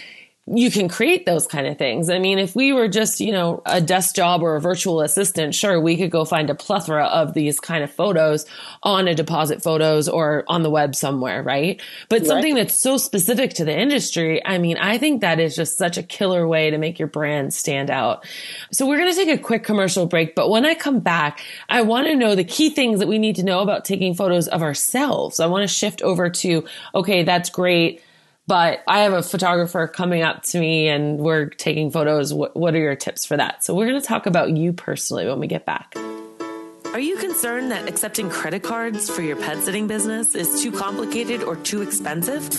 you 0.51 0.71
can 0.71 0.89
create 0.89 1.25
those 1.25 1.45
kind 1.45 1.67
of 1.67 1.77
things. 1.77 2.09
I 2.09 2.17
mean, 2.17 2.39
if 2.39 2.55
we 2.55 2.73
were 2.73 2.87
just, 2.87 3.19
you 3.19 3.31
know, 3.31 3.61
a 3.65 3.79
desk 3.79 4.15
job 4.15 4.41
or 4.41 4.55
a 4.55 4.61
virtual 4.61 5.01
assistant, 5.01 5.53
sure, 5.53 5.79
we 5.79 5.95
could 5.95 6.09
go 6.09 6.25
find 6.25 6.49
a 6.49 6.55
plethora 6.55 7.05
of 7.05 7.33
these 7.33 7.59
kind 7.59 7.83
of 7.83 7.91
photos 7.91 8.45
on 8.81 9.07
a 9.07 9.13
Depositphotos 9.13 10.11
or 10.11 10.43
on 10.47 10.63
the 10.63 10.69
web 10.69 10.95
somewhere, 10.95 11.43
right? 11.43 11.81
But 12.09 12.21
right. 12.21 12.27
something 12.27 12.55
that's 12.55 12.73
so 12.73 12.97
specific 12.97 13.53
to 13.55 13.65
the 13.65 13.77
industry, 13.77 14.43
I 14.43 14.57
mean, 14.57 14.77
I 14.77 14.97
think 14.97 15.21
that 15.21 15.39
is 15.39 15.55
just 15.55 15.77
such 15.77 15.97
a 15.97 16.03
killer 16.03 16.47
way 16.47 16.71
to 16.71 16.77
make 16.77 16.97
your 16.97 17.07
brand 17.07 17.53
stand 17.53 17.91
out. 17.91 18.25
So 18.71 18.87
we're 18.87 18.97
going 18.97 19.11
to 19.11 19.15
take 19.15 19.39
a 19.39 19.41
quick 19.41 19.63
commercial 19.63 20.07
break, 20.07 20.35
but 20.35 20.49
when 20.49 20.65
I 20.65 20.73
come 20.73 20.99
back, 20.99 21.41
I 21.69 21.81
want 21.83 22.07
to 22.07 22.15
know 22.15 22.35
the 22.35 22.43
key 22.43 22.69
things 22.69 22.99
that 22.99 23.07
we 23.07 23.19
need 23.19 23.35
to 23.35 23.43
know 23.43 23.59
about 23.59 23.85
taking 23.85 24.15
photos 24.15 24.47
of 24.47 24.63
ourselves. 24.63 25.39
I 25.39 25.45
want 25.45 25.61
to 25.61 25.73
shift 25.73 26.01
over 26.01 26.29
to, 26.29 26.65
okay, 26.95 27.23
that's 27.23 27.49
great 27.49 28.01
but 28.49 28.83
I 28.87 29.01
have 29.01 29.13
a 29.13 29.21
photographer 29.21 29.87
coming 29.87 30.23
up 30.23 30.41
to 30.45 30.59
me 30.59 30.87
and 30.87 31.19
we're 31.19 31.45
taking 31.49 31.91
photos. 31.91 32.33
What, 32.33 32.57
what 32.57 32.73
are 32.73 32.79
your 32.79 32.95
tips 32.95 33.23
for 33.23 33.37
that? 33.37 33.63
So 33.63 33.75
we're 33.75 33.87
going 33.87 34.01
to 34.01 34.05
talk 34.05 34.25
about 34.25 34.49
you 34.57 34.73
personally 34.73 35.27
when 35.27 35.39
we 35.39 35.45
get 35.45 35.67
back. 35.67 35.95
Are 36.91 36.99
you 36.99 37.17
concerned 37.17 37.69
that 37.69 37.87
accepting 37.87 38.27
credit 38.31 38.63
cards 38.63 39.07
for 39.07 39.21
your 39.21 39.35
pet 39.35 39.59
sitting 39.59 39.85
business 39.85 40.33
is 40.33 40.63
too 40.63 40.71
complicated 40.71 41.43
or 41.43 41.57
too 41.57 41.83
expensive? 41.83 42.49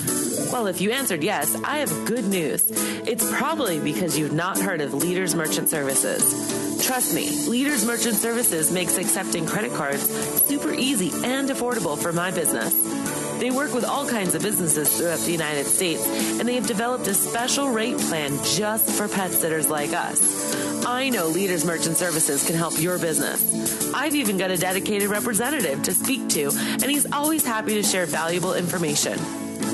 Well, 0.52 0.68
if 0.68 0.80
you 0.80 0.92
answered 0.92 1.24
yes, 1.24 1.60
I 1.64 1.78
have 1.78 2.06
good 2.06 2.24
news. 2.24 2.70
It's 3.08 3.28
probably 3.36 3.80
because 3.80 4.16
you've 4.16 4.32
not 4.32 4.60
heard 4.60 4.80
of 4.80 4.94
Leaders 4.94 5.34
Merchant 5.34 5.68
Services. 5.68 6.86
Trust 6.86 7.16
me, 7.16 7.48
Leaders 7.48 7.84
Merchant 7.84 8.14
Services 8.14 8.70
makes 8.70 8.96
accepting 8.96 9.44
credit 9.44 9.72
cards 9.72 10.08
super 10.46 10.72
easy 10.72 11.10
and 11.24 11.48
affordable 11.48 12.00
for 12.00 12.12
my 12.12 12.30
business. 12.30 13.19
They 13.40 13.50
work 13.50 13.72
with 13.72 13.86
all 13.86 14.06
kinds 14.06 14.34
of 14.34 14.42
businesses 14.42 14.94
throughout 14.94 15.20
the 15.20 15.32
United 15.32 15.64
States, 15.64 16.06
and 16.38 16.46
they 16.46 16.56
have 16.56 16.66
developed 16.66 17.06
a 17.06 17.14
special 17.14 17.70
rate 17.70 17.96
plan 17.96 18.38
just 18.44 18.90
for 18.90 19.08
pet 19.08 19.32
sitters 19.32 19.70
like 19.70 19.94
us. 19.94 20.84
I 20.84 21.08
know 21.08 21.26
Leaders 21.28 21.64
Merchant 21.64 21.96
Services 21.96 22.46
can 22.46 22.54
help 22.54 22.78
your 22.78 22.98
business. 22.98 23.94
I've 23.94 24.14
even 24.14 24.36
got 24.36 24.50
a 24.50 24.58
dedicated 24.58 25.08
representative 25.08 25.82
to 25.84 25.94
speak 25.94 26.28
to, 26.30 26.50
and 26.50 26.84
he's 26.84 27.10
always 27.12 27.46
happy 27.46 27.74
to 27.74 27.82
share 27.82 28.04
valuable 28.04 28.52
information. 28.52 29.18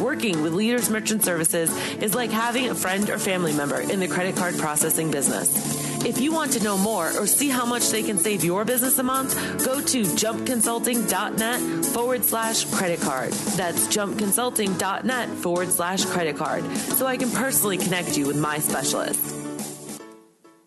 Working 0.01 0.43
with 0.43 0.53
Leaders 0.53 0.89
Merchant 0.89 1.25
Services 1.25 1.77
is 2.01 2.15
like 2.15 2.31
having 2.31 2.69
a 2.69 2.75
friend 2.75 3.11
or 3.11 3.19
family 3.19 3.53
member 3.53 3.81
in 3.81 3.99
the 3.99 4.07
credit 4.07 4.37
card 4.37 4.57
processing 4.59 5.11
business. 5.11 5.86
If 6.07 6.21
you 6.21 6.33
want 6.33 6.53
to 6.53 6.63
know 6.63 6.79
more 6.79 7.09
or 7.19 7.27
see 7.27 7.49
how 7.49 7.67
much 7.67 7.89
they 7.91 8.01
can 8.01 8.17
save 8.17 8.45
your 8.45 8.65
business 8.65 8.97
a 8.99 9.03
month, 9.03 9.35
go 9.65 9.81
to 9.81 10.03
jumpconsulting.net 10.03 11.85
forward 11.87 12.25
slash 12.25 12.65
credit 12.67 13.01
card. 13.01 13.33
That's 13.33 13.89
jumpconsulting.net 13.89 15.29
forward 15.31 15.69
slash 15.73 16.05
credit 16.05 16.37
card 16.37 16.65
so 16.77 17.07
I 17.07 17.17
can 17.17 17.29
personally 17.33 17.77
connect 17.77 18.17
you 18.17 18.29
with 18.29 18.39
my 18.39 18.61
specialist. 18.61 19.35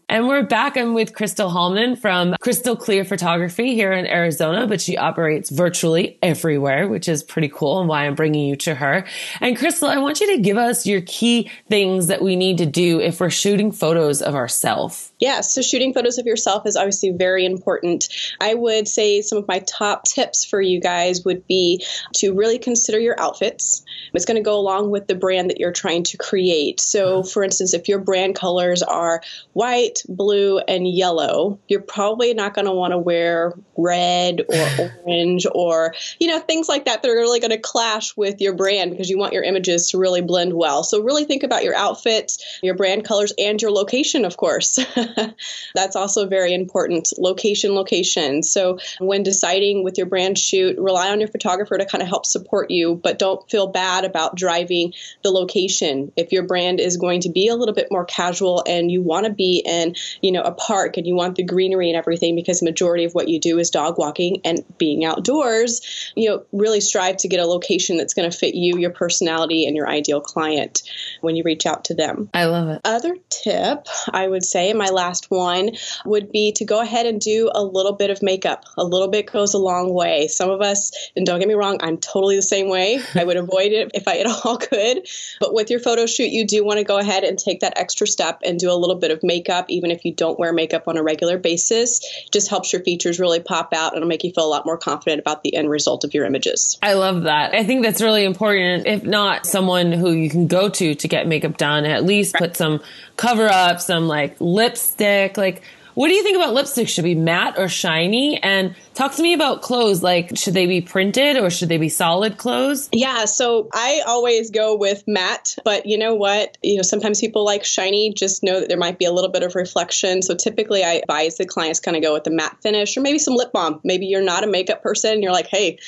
And 0.09 0.27
we're 0.27 0.43
back. 0.43 0.75
I'm 0.75 0.93
with 0.93 1.13
Crystal 1.13 1.49
Hallman 1.49 1.95
from 1.95 2.35
Crystal 2.41 2.75
Clear 2.75 3.05
Photography 3.05 3.75
here 3.75 3.93
in 3.93 4.07
Arizona, 4.07 4.67
but 4.67 4.81
she 4.81 4.97
operates 4.97 5.49
virtually 5.51 6.19
everywhere, 6.21 6.89
which 6.89 7.07
is 7.07 7.23
pretty 7.23 7.47
cool 7.47 7.79
and 7.79 7.87
why 7.87 8.07
I'm 8.07 8.15
bringing 8.15 8.45
you 8.45 8.57
to 8.57 8.75
her. 8.75 9.05
And 9.39 9.55
Crystal, 9.57 9.87
I 9.87 9.99
want 9.99 10.19
you 10.19 10.35
to 10.35 10.41
give 10.41 10.57
us 10.57 10.85
your 10.85 10.99
key 10.99 11.49
things 11.69 12.07
that 12.07 12.21
we 12.21 12.35
need 12.35 12.57
to 12.57 12.65
do 12.65 12.99
if 12.99 13.21
we're 13.21 13.29
shooting 13.29 13.71
photos 13.71 14.21
of 14.21 14.35
ourselves. 14.35 15.08
Yeah, 15.19 15.41
so 15.41 15.61
shooting 15.61 15.93
photos 15.93 16.17
of 16.17 16.25
yourself 16.25 16.65
is 16.65 16.77
obviously 16.77 17.11
very 17.11 17.45
important. 17.45 18.07
I 18.39 18.53
would 18.53 18.87
say 18.87 19.21
some 19.21 19.37
of 19.37 19.47
my 19.49 19.59
top 19.59 20.05
tips 20.05 20.45
for 20.45 20.61
you 20.61 20.79
guys 20.79 21.25
would 21.25 21.45
be 21.45 21.83
to 22.15 22.33
really 22.33 22.57
consider 22.57 22.99
your 22.99 23.19
outfits. 23.19 23.83
It's 24.13 24.25
going 24.25 24.37
to 24.37 24.43
go 24.43 24.57
along 24.57 24.91
with 24.91 25.07
the 25.07 25.15
brand 25.15 25.49
that 25.49 25.59
you're 25.59 25.73
trying 25.73 26.03
to 26.03 26.17
create. 26.17 26.79
So, 26.79 27.19
mm-hmm. 27.19 27.27
for 27.27 27.43
instance, 27.43 27.73
if 27.73 27.89
your 27.89 27.99
brand 27.99 28.35
colors 28.35 28.81
are 28.81 29.21
white, 29.51 30.01
blue, 30.07 30.59
and 30.59 30.87
yellow, 30.87 31.59
you're 31.67 31.81
probably 31.81 32.33
not 32.33 32.53
going 32.53 32.65
to 32.65 32.71
want 32.71 32.91
to 32.91 32.97
wear 32.97 33.53
red 33.77 34.41
or 34.47 34.91
orange 35.03 35.45
or, 35.53 35.93
you 36.19 36.27
know, 36.27 36.39
things 36.39 36.69
like 36.69 36.85
that 36.85 37.01
that 37.01 37.11
are 37.11 37.15
really 37.15 37.41
going 37.41 37.51
to 37.51 37.57
clash 37.57 38.15
with 38.15 38.39
your 38.39 38.53
brand 38.53 38.91
because 38.91 39.09
you 39.09 39.17
want 39.17 39.33
your 39.33 39.43
images 39.43 39.87
to 39.87 39.97
really 39.97 40.21
blend 40.21 40.53
well. 40.53 40.83
So, 40.83 41.01
really 41.03 41.25
think 41.25 41.43
about 41.43 41.65
your 41.65 41.75
outfits, 41.75 42.59
your 42.63 42.75
brand 42.75 43.03
colors, 43.03 43.33
and 43.37 43.61
your 43.61 43.71
location, 43.71 44.23
of 44.23 44.37
course. 44.37 44.79
That's 45.75 45.95
also 45.95 46.27
very 46.27 46.53
important. 46.53 47.09
Location, 47.17 47.73
location. 47.73 48.43
So, 48.43 48.79
when 48.99 49.23
deciding 49.23 49.83
with 49.83 49.97
your 49.97 50.07
brand 50.07 50.37
shoot, 50.37 50.77
rely 50.77 51.09
on 51.09 51.19
your 51.19 51.29
photographer 51.29 51.77
to 51.77 51.85
kind 51.85 52.01
of 52.01 52.07
help 52.07 52.25
support 52.25 52.71
you, 52.71 52.95
but 52.95 53.19
don't 53.19 53.49
feel 53.49 53.67
bad 53.67 54.05
about 54.05 54.35
driving 54.35 54.93
the 55.23 55.31
location. 55.31 56.11
If 56.15 56.31
your 56.31 56.43
brand 56.43 56.79
is 56.79 56.97
going 56.97 57.21
to 57.21 57.29
be 57.29 57.47
a 57.47 57.55
little 57.55 57.75
bit 57.75 57.87
more 57.91 58.05
casual 58.05 58.63
and 58.67 58.91
you 58.91 59.01
want 59.01 59.25
to 59.25 59.33
be 59.33 59.63
in, 59.65 59.95
you 60.21 60.31
know, 60.31 60.41
a 60.41 60.51
park 60.51 60.97
and 60.97 61.05
you 61.05 61.15
want 61.15 61.35
the 61.35 61.43
greenery 61.43 61.89
and 61.89 61.97
everything 61.97 62.35
because 62.35 62.59
the 62.59 62.65
majority 62.65 63.05
of 63.05 63.13
what 63.13 63.27
you 63.27 63.39
do 63.39 63.59
is 63.59 63.69
dog 63.69 63.97
walking 63.97 64.41
and 64.45 64.63
being 64.77 65.05
outdoors, 65.05 66.11
you 66.15 66.29
know, 66.29 66.45
really 66.51 66.81
strive 66.81 67.17
to 67.17 67.27
get 67.27 67.39
a 67.39 67.45
location 67.45 67.97
that's 67.97 68.13
going 68.13 68.29
to 68.29 68.37
fit 68.37 68.55
you, 68.55 68.77
your 68.77 68.91
personality, 68.91 69.65
and 69.65 69.75
your 69.75 69.87
ideal 69.87 70.21
client 70.21 70.83
when 71.21 71.35
you 71.35 71.43
reach 71.43 71.65
out 71.65 71.85
to 71.85 71.93
them. 71.93 72.29
I 72.33 72.45
love 72.45 72.69
it. 72.69 72.81
Other 72.83 73.15
tip 73.29 73.87
I 74.11 74.27
would 74.27 74.43
say, 74.43 74.73
my 74.73 74.89
last 74.99 75.31
one, 75.31 75.71
would 76.05 76.31
be 76.31 76.51
to 76.53 76.65
go 76.65 76.81
ahead 76.81 77.05
and 77.05 77.21
do 77.21 77.49
a 77.55 77.63
little 77.63 77.93
bit 77.93 78.09
of 78.09 78.21
makeup. 78.21 78.65
A 78.77 78.83
little 78.83 79.07
bit 79.07 79.31
goes 79.31 79.53
a 79.53 79.57
long 79.57 79.93
way. 79.93 80.27
Some 80.27 80.49
of 80.49 80.61
us, 80.61 80.91
and 81.15 81.25
don't 81.25 81.39
get 81.39 81.47
me 81.47 81.53
wrong, 81.53 81.77
I'm 81.81 81.97
totally 81.97 82.35
the 82.35 82.41
same 82.41 82.67
way. 82.67 82.99
I 83.15 83.23
would 83.23 83.37
avoid 83.37 83.71
it 83.71 83.91
if 83.93 84.07
I 84.07 84.17
at 84.17 84.27
all 84.27 84.57
could. 84.69 85.07
But 85.39 85.53
with 85.53 85.69
your 85.69 85.79
photo 85.79 86.05
shoot, 86.05 86.31
you 86.31 86.45
do 86.45 86.65
want 86.65 86.79
to 86.79 86.83
go 86.83 86.97
ahead 86.97 87.23
and 87.23 87.39
take 87.39 87.61
that 87.61 87.77
extra 87.77 88.07
step 88.07 88.41
and 88.43 88.59
do 88.59 88.69
a 88.69 88.75
little 88.75 88.97
bit 88.97 89.11
of 89.11 89.23
makeup, 89.23 89.65
even 89.69 89.89
if 89.89 90.03
you 90.03 90.13
don't 90.13 90.37
wear 90.37 90.51
makeup 90.51 90.87
on 90.87 90.97
a 90.97 91.03
regular 91.03 91.37
basis. 91.37 92.01
Just 92.31 92.49
helps 92.49 92.73
your 92.73 92.83
features 92.83 93.19
really 93.19 93.39
pop 93.39 93.73
out 93.73 93.93
and 93.93 93.97
it'll 93.97 94.09
make 94.09 94.23
you 94.23 94.33
feel 94.33 94.45
a 94.45 94.51
lot 94.51 94.65
more 94.65 94.77
confident 94.77 95.21
about 95.21 95.43
the 95.43 95.55
end 95.55 95.69
result 95.69 96.03
of 96.03 96.13
your 96.13 96.25
images. 96.25 96.77
I 96.81 96.93
love 96.93 97.23
that. 97.23 97.53
I 97.53 97.63
think 97.63 97.83
that's 97.83 98.01
really 98.01 98.25
important. 98.25 98.85
If 98.85 99.03
not 99.03 99.45
someone 99.45 99.91
who 99.91 100.11
you 100.11 100.29
can 100.29 100.47
go 100.47 100.67
to 100.69 100.95
to 100.95 101.07
get 101.07 101.27
makeup 101.27 101.57
done, 101.57 101.85
at 101.85 102.03
least 102.03 102.35
put 102.35 102.57
some 102.57 102.81
cover 103.19 103.49
up, 103.49 103.81
some 103.81 104.07
like 104.07 104.37
lipstick, 104.39 105.37
like 105.37 105.61
what 105.99 106.07
do 106.07 106.13
you 106.13 106.23
think 106.23 106.37
about 106.37 106.53
lipstick? 106.53 106.87
Should 106.87 107.03
be 107.03 107.13
matte 107.13 107.55
or 107.57 107.67
shiny? 107.67 108.41
And 108.41 108.73
talk 108.93 109.15
to 109.15 109.21
me 109.21 109.33
about 109.33 109.61
clothes. 109.61 110.01
Like, 110.01 110.37
should 110.37 110.53
they 110.53 110.65
be 110.65 110.79
printed 110.79 111.35
or 111.35 111.49
should 111.49 111.67
they 111.67 111.77
be 111.77 111.89
solid 111.89 112.37
clothes? 112.37 112.87
Yeah, 112.93 113.25
so 113.25 113.67
I 113.73 114.01
always 114.07 114.49
go 114.49 114.77
with 114.77 115.03
matte, 115.07 115.57
but 115.65 115.87
you 115.87 115.97
know 115.97 116.15
what? 116.15 116.57
You 116.63 116.77
know, 116.77 116.83
sometimes 116.83 117.19
people 117.19 117.43
like 117.43 117.65
shiny. 117.65 118.13
Just 118.13 118.43
know 118.43 118.61
that 118.61 118.69
there 118.69 118.77
might 118.77 118.97
be 118.97 119.03
a 119.03 119.11
little 119.11 119.29
bit 119.29 119.43
of 119.43 119.55
reflection. 119.55 120.21
So 120.21 120.35
typically, 120.35 120.85
I 120.85 120.93
advise 120.93 121.35
the 121.35 121.45
clients 121.45 121.81
kind 121.81 121.97
of 121.97 122.03
go 122.03 122.13
with 122.13 122.23
the 122.23 122.31
matte 122.31 122.55
finish 122.61 122.95
or 122.95 123.01
maybe 123.01 123.19
some 123.19 123.33
lip 123.33 123.51
balm. 123.51 123.81
Maybe 123.83 124.05
you're 124.05 124.21
not 124.21 124.45
a 124.45 124.47
makeup 124.47 124.81
person. 124.81 125.21
You're 125.21 125.33
like, 125.33 125.47
hey, 125.47 125.79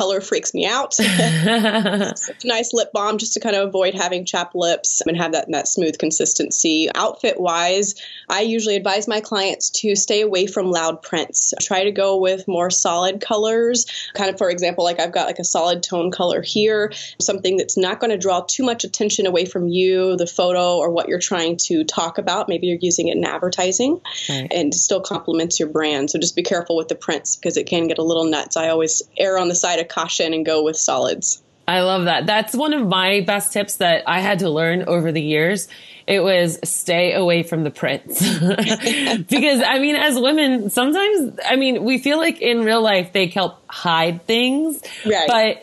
color 0.00 0.22
freaks 0.22 0.54
me 0.54 0.64
out. 0.64 0.94
nice 2.44 2.72
lip 2.72 2.90
balm 2.94 3.18
just 3.18 3.34
to 3.34 3.40
kind 3.40 3.54
of 3.54 3.68
avoid 3.68 3.92
having 3.92 4.24
chapped 4.24 4.54
lips 4.54 5.02
and 5.06 5.14
have 5.14 5.32
that, 5.32 5.50
that 5.50 5.68
smooth 5.68 5.98
consistency. 5.98 6.88
Outfit 6.94 7.38
wise, 7.38 7.94
I 8.26 8.40
usually 8.40 8.76
advise 8.76 9.06
my 9.06 9.20
clients 9.20 9.68
to 9.82 9.94
stay 9.94 10.22
away 10.22 10.46
from 10.46 10.70
loud 10.70 11.02
prints. 11.02 11.52
Try 11.60 11.84
to 11.84 11.92
go 11.92 12.16
with 12.16 12.48
more 12.48 12.70
solid 12.70 13.20
colors. 13.20 13.84
Kind 14.14 14.30
of, 14.30 14.38
for 14.38 14.48
example, 14.48 14.84
like 14.84 14.98
I've 14.98 15.12
got 15.12 15.26
like 15.26 15.38
a 15.38 15.44
solid 15.44 15.82
tone 15.82 16.10
color 16.10 16.40
here, 16.40 16.94
something 17.20 17.58
that's 17.58 17.76
not 17.76 18.00
going 18.00 18.10
to 18.10 18.16
draw 18.16 18.40
too 18.40 18.64
much 18.64 18.84
attention 18.84 19.26
away 19.26 19.44
from 19.44 19.68
you, 19.68 20.16
the 20.16 20.26
photo, 20.26 20.78
or 20.78 20.88
what 20.90 21.10
you're 21.10 21.18
trying 21.18 21.58
to 21.64 21.84
talk 21.84 22.16
about. 22.16 22.48
Maybe 22.48 22.68
you're 22.68 22.78
using 22.80 23.08
it 23.08 23.18
in 23.18 23.24
advertising 23.24 24.00
right. 24.30 24.48
and 24.50 24.72
still 24.72 25.02
complements 25.02 25.60
your 25.60 25.68
brand. 25.68 26.10
So 26.10 26.18
just 26.18 26.36
be 26.36 26.42
careful 26.42 26.76
with 26.76 26.88
the 26.88 26.94
prints 26.94 27.36
because 27.36 27.58
it 27.58 27.66
can 27.66 27.86
get 27.86 27.98
a 27.98 28.02
little 28.02 28.24
nuts. 28.24 28.56
I 28.56 28.70
always 28.70 29.02
err 29.18 29.36
on 29.36 29.48
the 29.48 29.54
side 29.54 29.78
of 29.78 29.89
caution 29.90 30.32
and 30.32 30.46
go 30.46 30.62
with 30.62 30.76
solids. 30.76 31.42
I 31.68 31.82
love 31.82 32.06
that. 32.06 32.26
That's 32.26 32.54
one 32.54 32.72
of 32.72 32.86
my 32.88 33.20
best 33.20 33.52
tips 33.52 33.76
that 33.76 34.02
I 34.06 34.20
had 34.20 34.40
to 34.40 34.50
learn 34.50 34.82
over 34.88 35.12
the 35.12 35.22
years. 35.22 35.68
It 36.06 36.20
was 36.20 36.58
stay 36.64 37.12
away 37.12 37.44
from 37.44 37.62
the 37.62 37.70
prints. 37.70 38.20
because 38.40 39.62
I 39.62 39.78
mean, 39.78 39.94
as 39.94 40.18
women, 40.18 40.70
sometimes, 40.70 41.38
I 41.46 41.54
mean, 41.54 41.84
we 41.84 41.98
feel 41.98 42.18
like 42.18 42.40
in 42.40 42.64
real 42.64 42.82
life 42.82 43.12
they 43.12 43.28
help 43.28 43.62
hide 43.68 44.26
things, 44.26 44.82
right. 45.06 45.28
but 45.28 45.62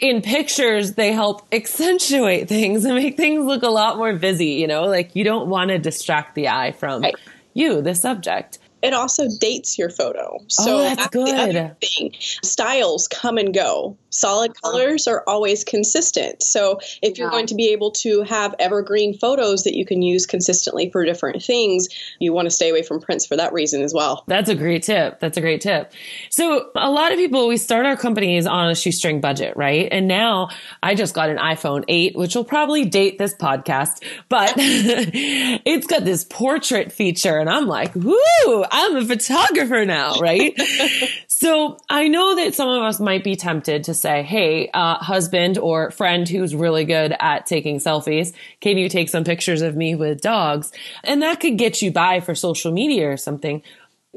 in 0.00 0.20
pictures, 0.20 0.94
they 0.94 1.12
help 1.12 1.46
accentuate 1.52 2.48
things 2.48 2.84
and 2.84 2.96
make 2.96 3.16
things 3.16 3.44
look 3.44 3.62
a 3.62 3.68
lot 3.68 3.98
more 3.98 4.14
busy, 4.14 4.54
you 4.54 4.66
know, 4.66 4.86
like 4.86 5.14
you 5.14 5.22
don't 5.22 5.48
want 5.48 5.70
to 5.70 5.78
distract 5.78 6.34
the 6.34 6.48
eye 6.48 6.72
from 6.72 7.02
right. 7.02 7.14
you, 7.54 7.82
the 7.82 7.94
subject 7.94 8.58
it 8.86 8.94
also 8.94 9.26
dates 9.40 9.78
your 9.78 9.90
photo. 9.90 10.38
So 10.48 10.76
oh, 10.76 10.82
that's, 10.82 10.96
that's 10.96 11.08
good. 11.08 11.76
thing. 11.80 12.12
Styles 12.20 13.08
come 13.08 13.36
and 13.36 13.52
go 13.52 13.98
solid 14.16 14.52
uh-huh. 14.52 14.70
colors 14.70 15.06
are 15.06 15.22
always 15.26 15.64
consistent. 15.64 16.42
So 16.42 16.80
if 17.02 17.18
you're 17.18 17.30
going 17.30 17.46
to 17.48 17.54
be 17.54 17.68
able 17.68 17.90
to 17.92 18.22
have 18.22 18.54
evergreen 18.58 19.18
photos 19.18 19.64
that 19.64 19.76
you 19.76 19.84
can 19.84 20.02
use 20.02 20.26
consistently 20.26 20.90
for 20.90 21.04
different 21.04 21.42
things, 21.42 21.88
you 22.18 22.32
want 22.32 22.46
to 22.46 22.50
stay 22.50 22.70
away 22.70 22.82
from 22.82 23.00
prints 23.00 23.26
for 23.26 23.36
that 23.36 23.52
reason 23.52 23.82
as 23.82 23.92
well. 23.92 24.24
That's 24.26 24.48
a 24.48 24.54
great 24.54 24.82
tip. 24.82 25.20
That's 25.20 25.36
a 25.36 25.40
great 25.40 25.60
tip. 25.60 25.92
So 26.30 26.70
a 26.74 26.90
lot 26.90 27.12
of 27.12 27.18
people, 27.18 27.48
we 27.48 27.56
start 27.56 27.86
our 27.86 27.96
companies 27.96 28.46
on 28.46 28.70
a 28.70 28.74
shoestring 28.74 29.20
budget, 29.20 29.56
right? 29.56 29.88
And 29.90 30.08
now 30.08 30.48
I 30.82 30.94
just 30.94 31.14
got 31.14 31.28
an 31.28 31.38
iPhone 31.38 31.84
8, 31.88 32.16
which 32.16 32.34
will 32.34 32.44
probably 32.44 32.84
date 32.84 33.18
this 33.18 33.34
podcast, 33.34 34.02
but 34.28 34.54
it's 34.56 35.86
got 35.86 36.04
this 36.04 36.24
portrait 36.24 36.92
feature 36.92 37.38
and 37.38 37.50
I'm 37.50 37.66
like, 37.66 37.94
whoo, 37.94 38.64
I'm 38.70 38.96
a 38.96 39.04
photographer 39.04 39.84
now, 39.84 40.18
right? 40.20 40.58
so 41.26 41.78
I 41.90 42.08
know 42.08 42.36
that 42.36 42.54
some 42.54 42.68
of 42.68 42.82
us 42.82 43.00
might 43.00 43.24
be 43.24 43.36
tempted 43.36 43.84
to 43.84 43.94
say, 44.06 44.22
Hey, 44.22 44.70
uh, 44.72 44.96
husband 44.98 45.58
or 45.58 45.90
friend 45.90 46.28
who's 46.28 46.54
really 46.54 46.84
good 46.84 47.14
at 47.18 47.46
taking 47.46 47.78
selfies, 47.78 48.32
can 48.60 48.78
you 48.78 48.88
take 48.88 49.08
some 49.08 49.24
pictures 49.24 49.62
of 49.62 49.76
me 49.76 49.94
with 49.94 50.20
dogs? 50.20 50.70
And 51.02 51.22
that 51.22 51.40
could 51.40 51.58
get 51.58 51.82
you 51.82 51.90
by 51.90 52.20
for 52.20 52.34
social 52.34 52.72
media 52.72 53.10
or 53.10 53.16
something 53.16 53.62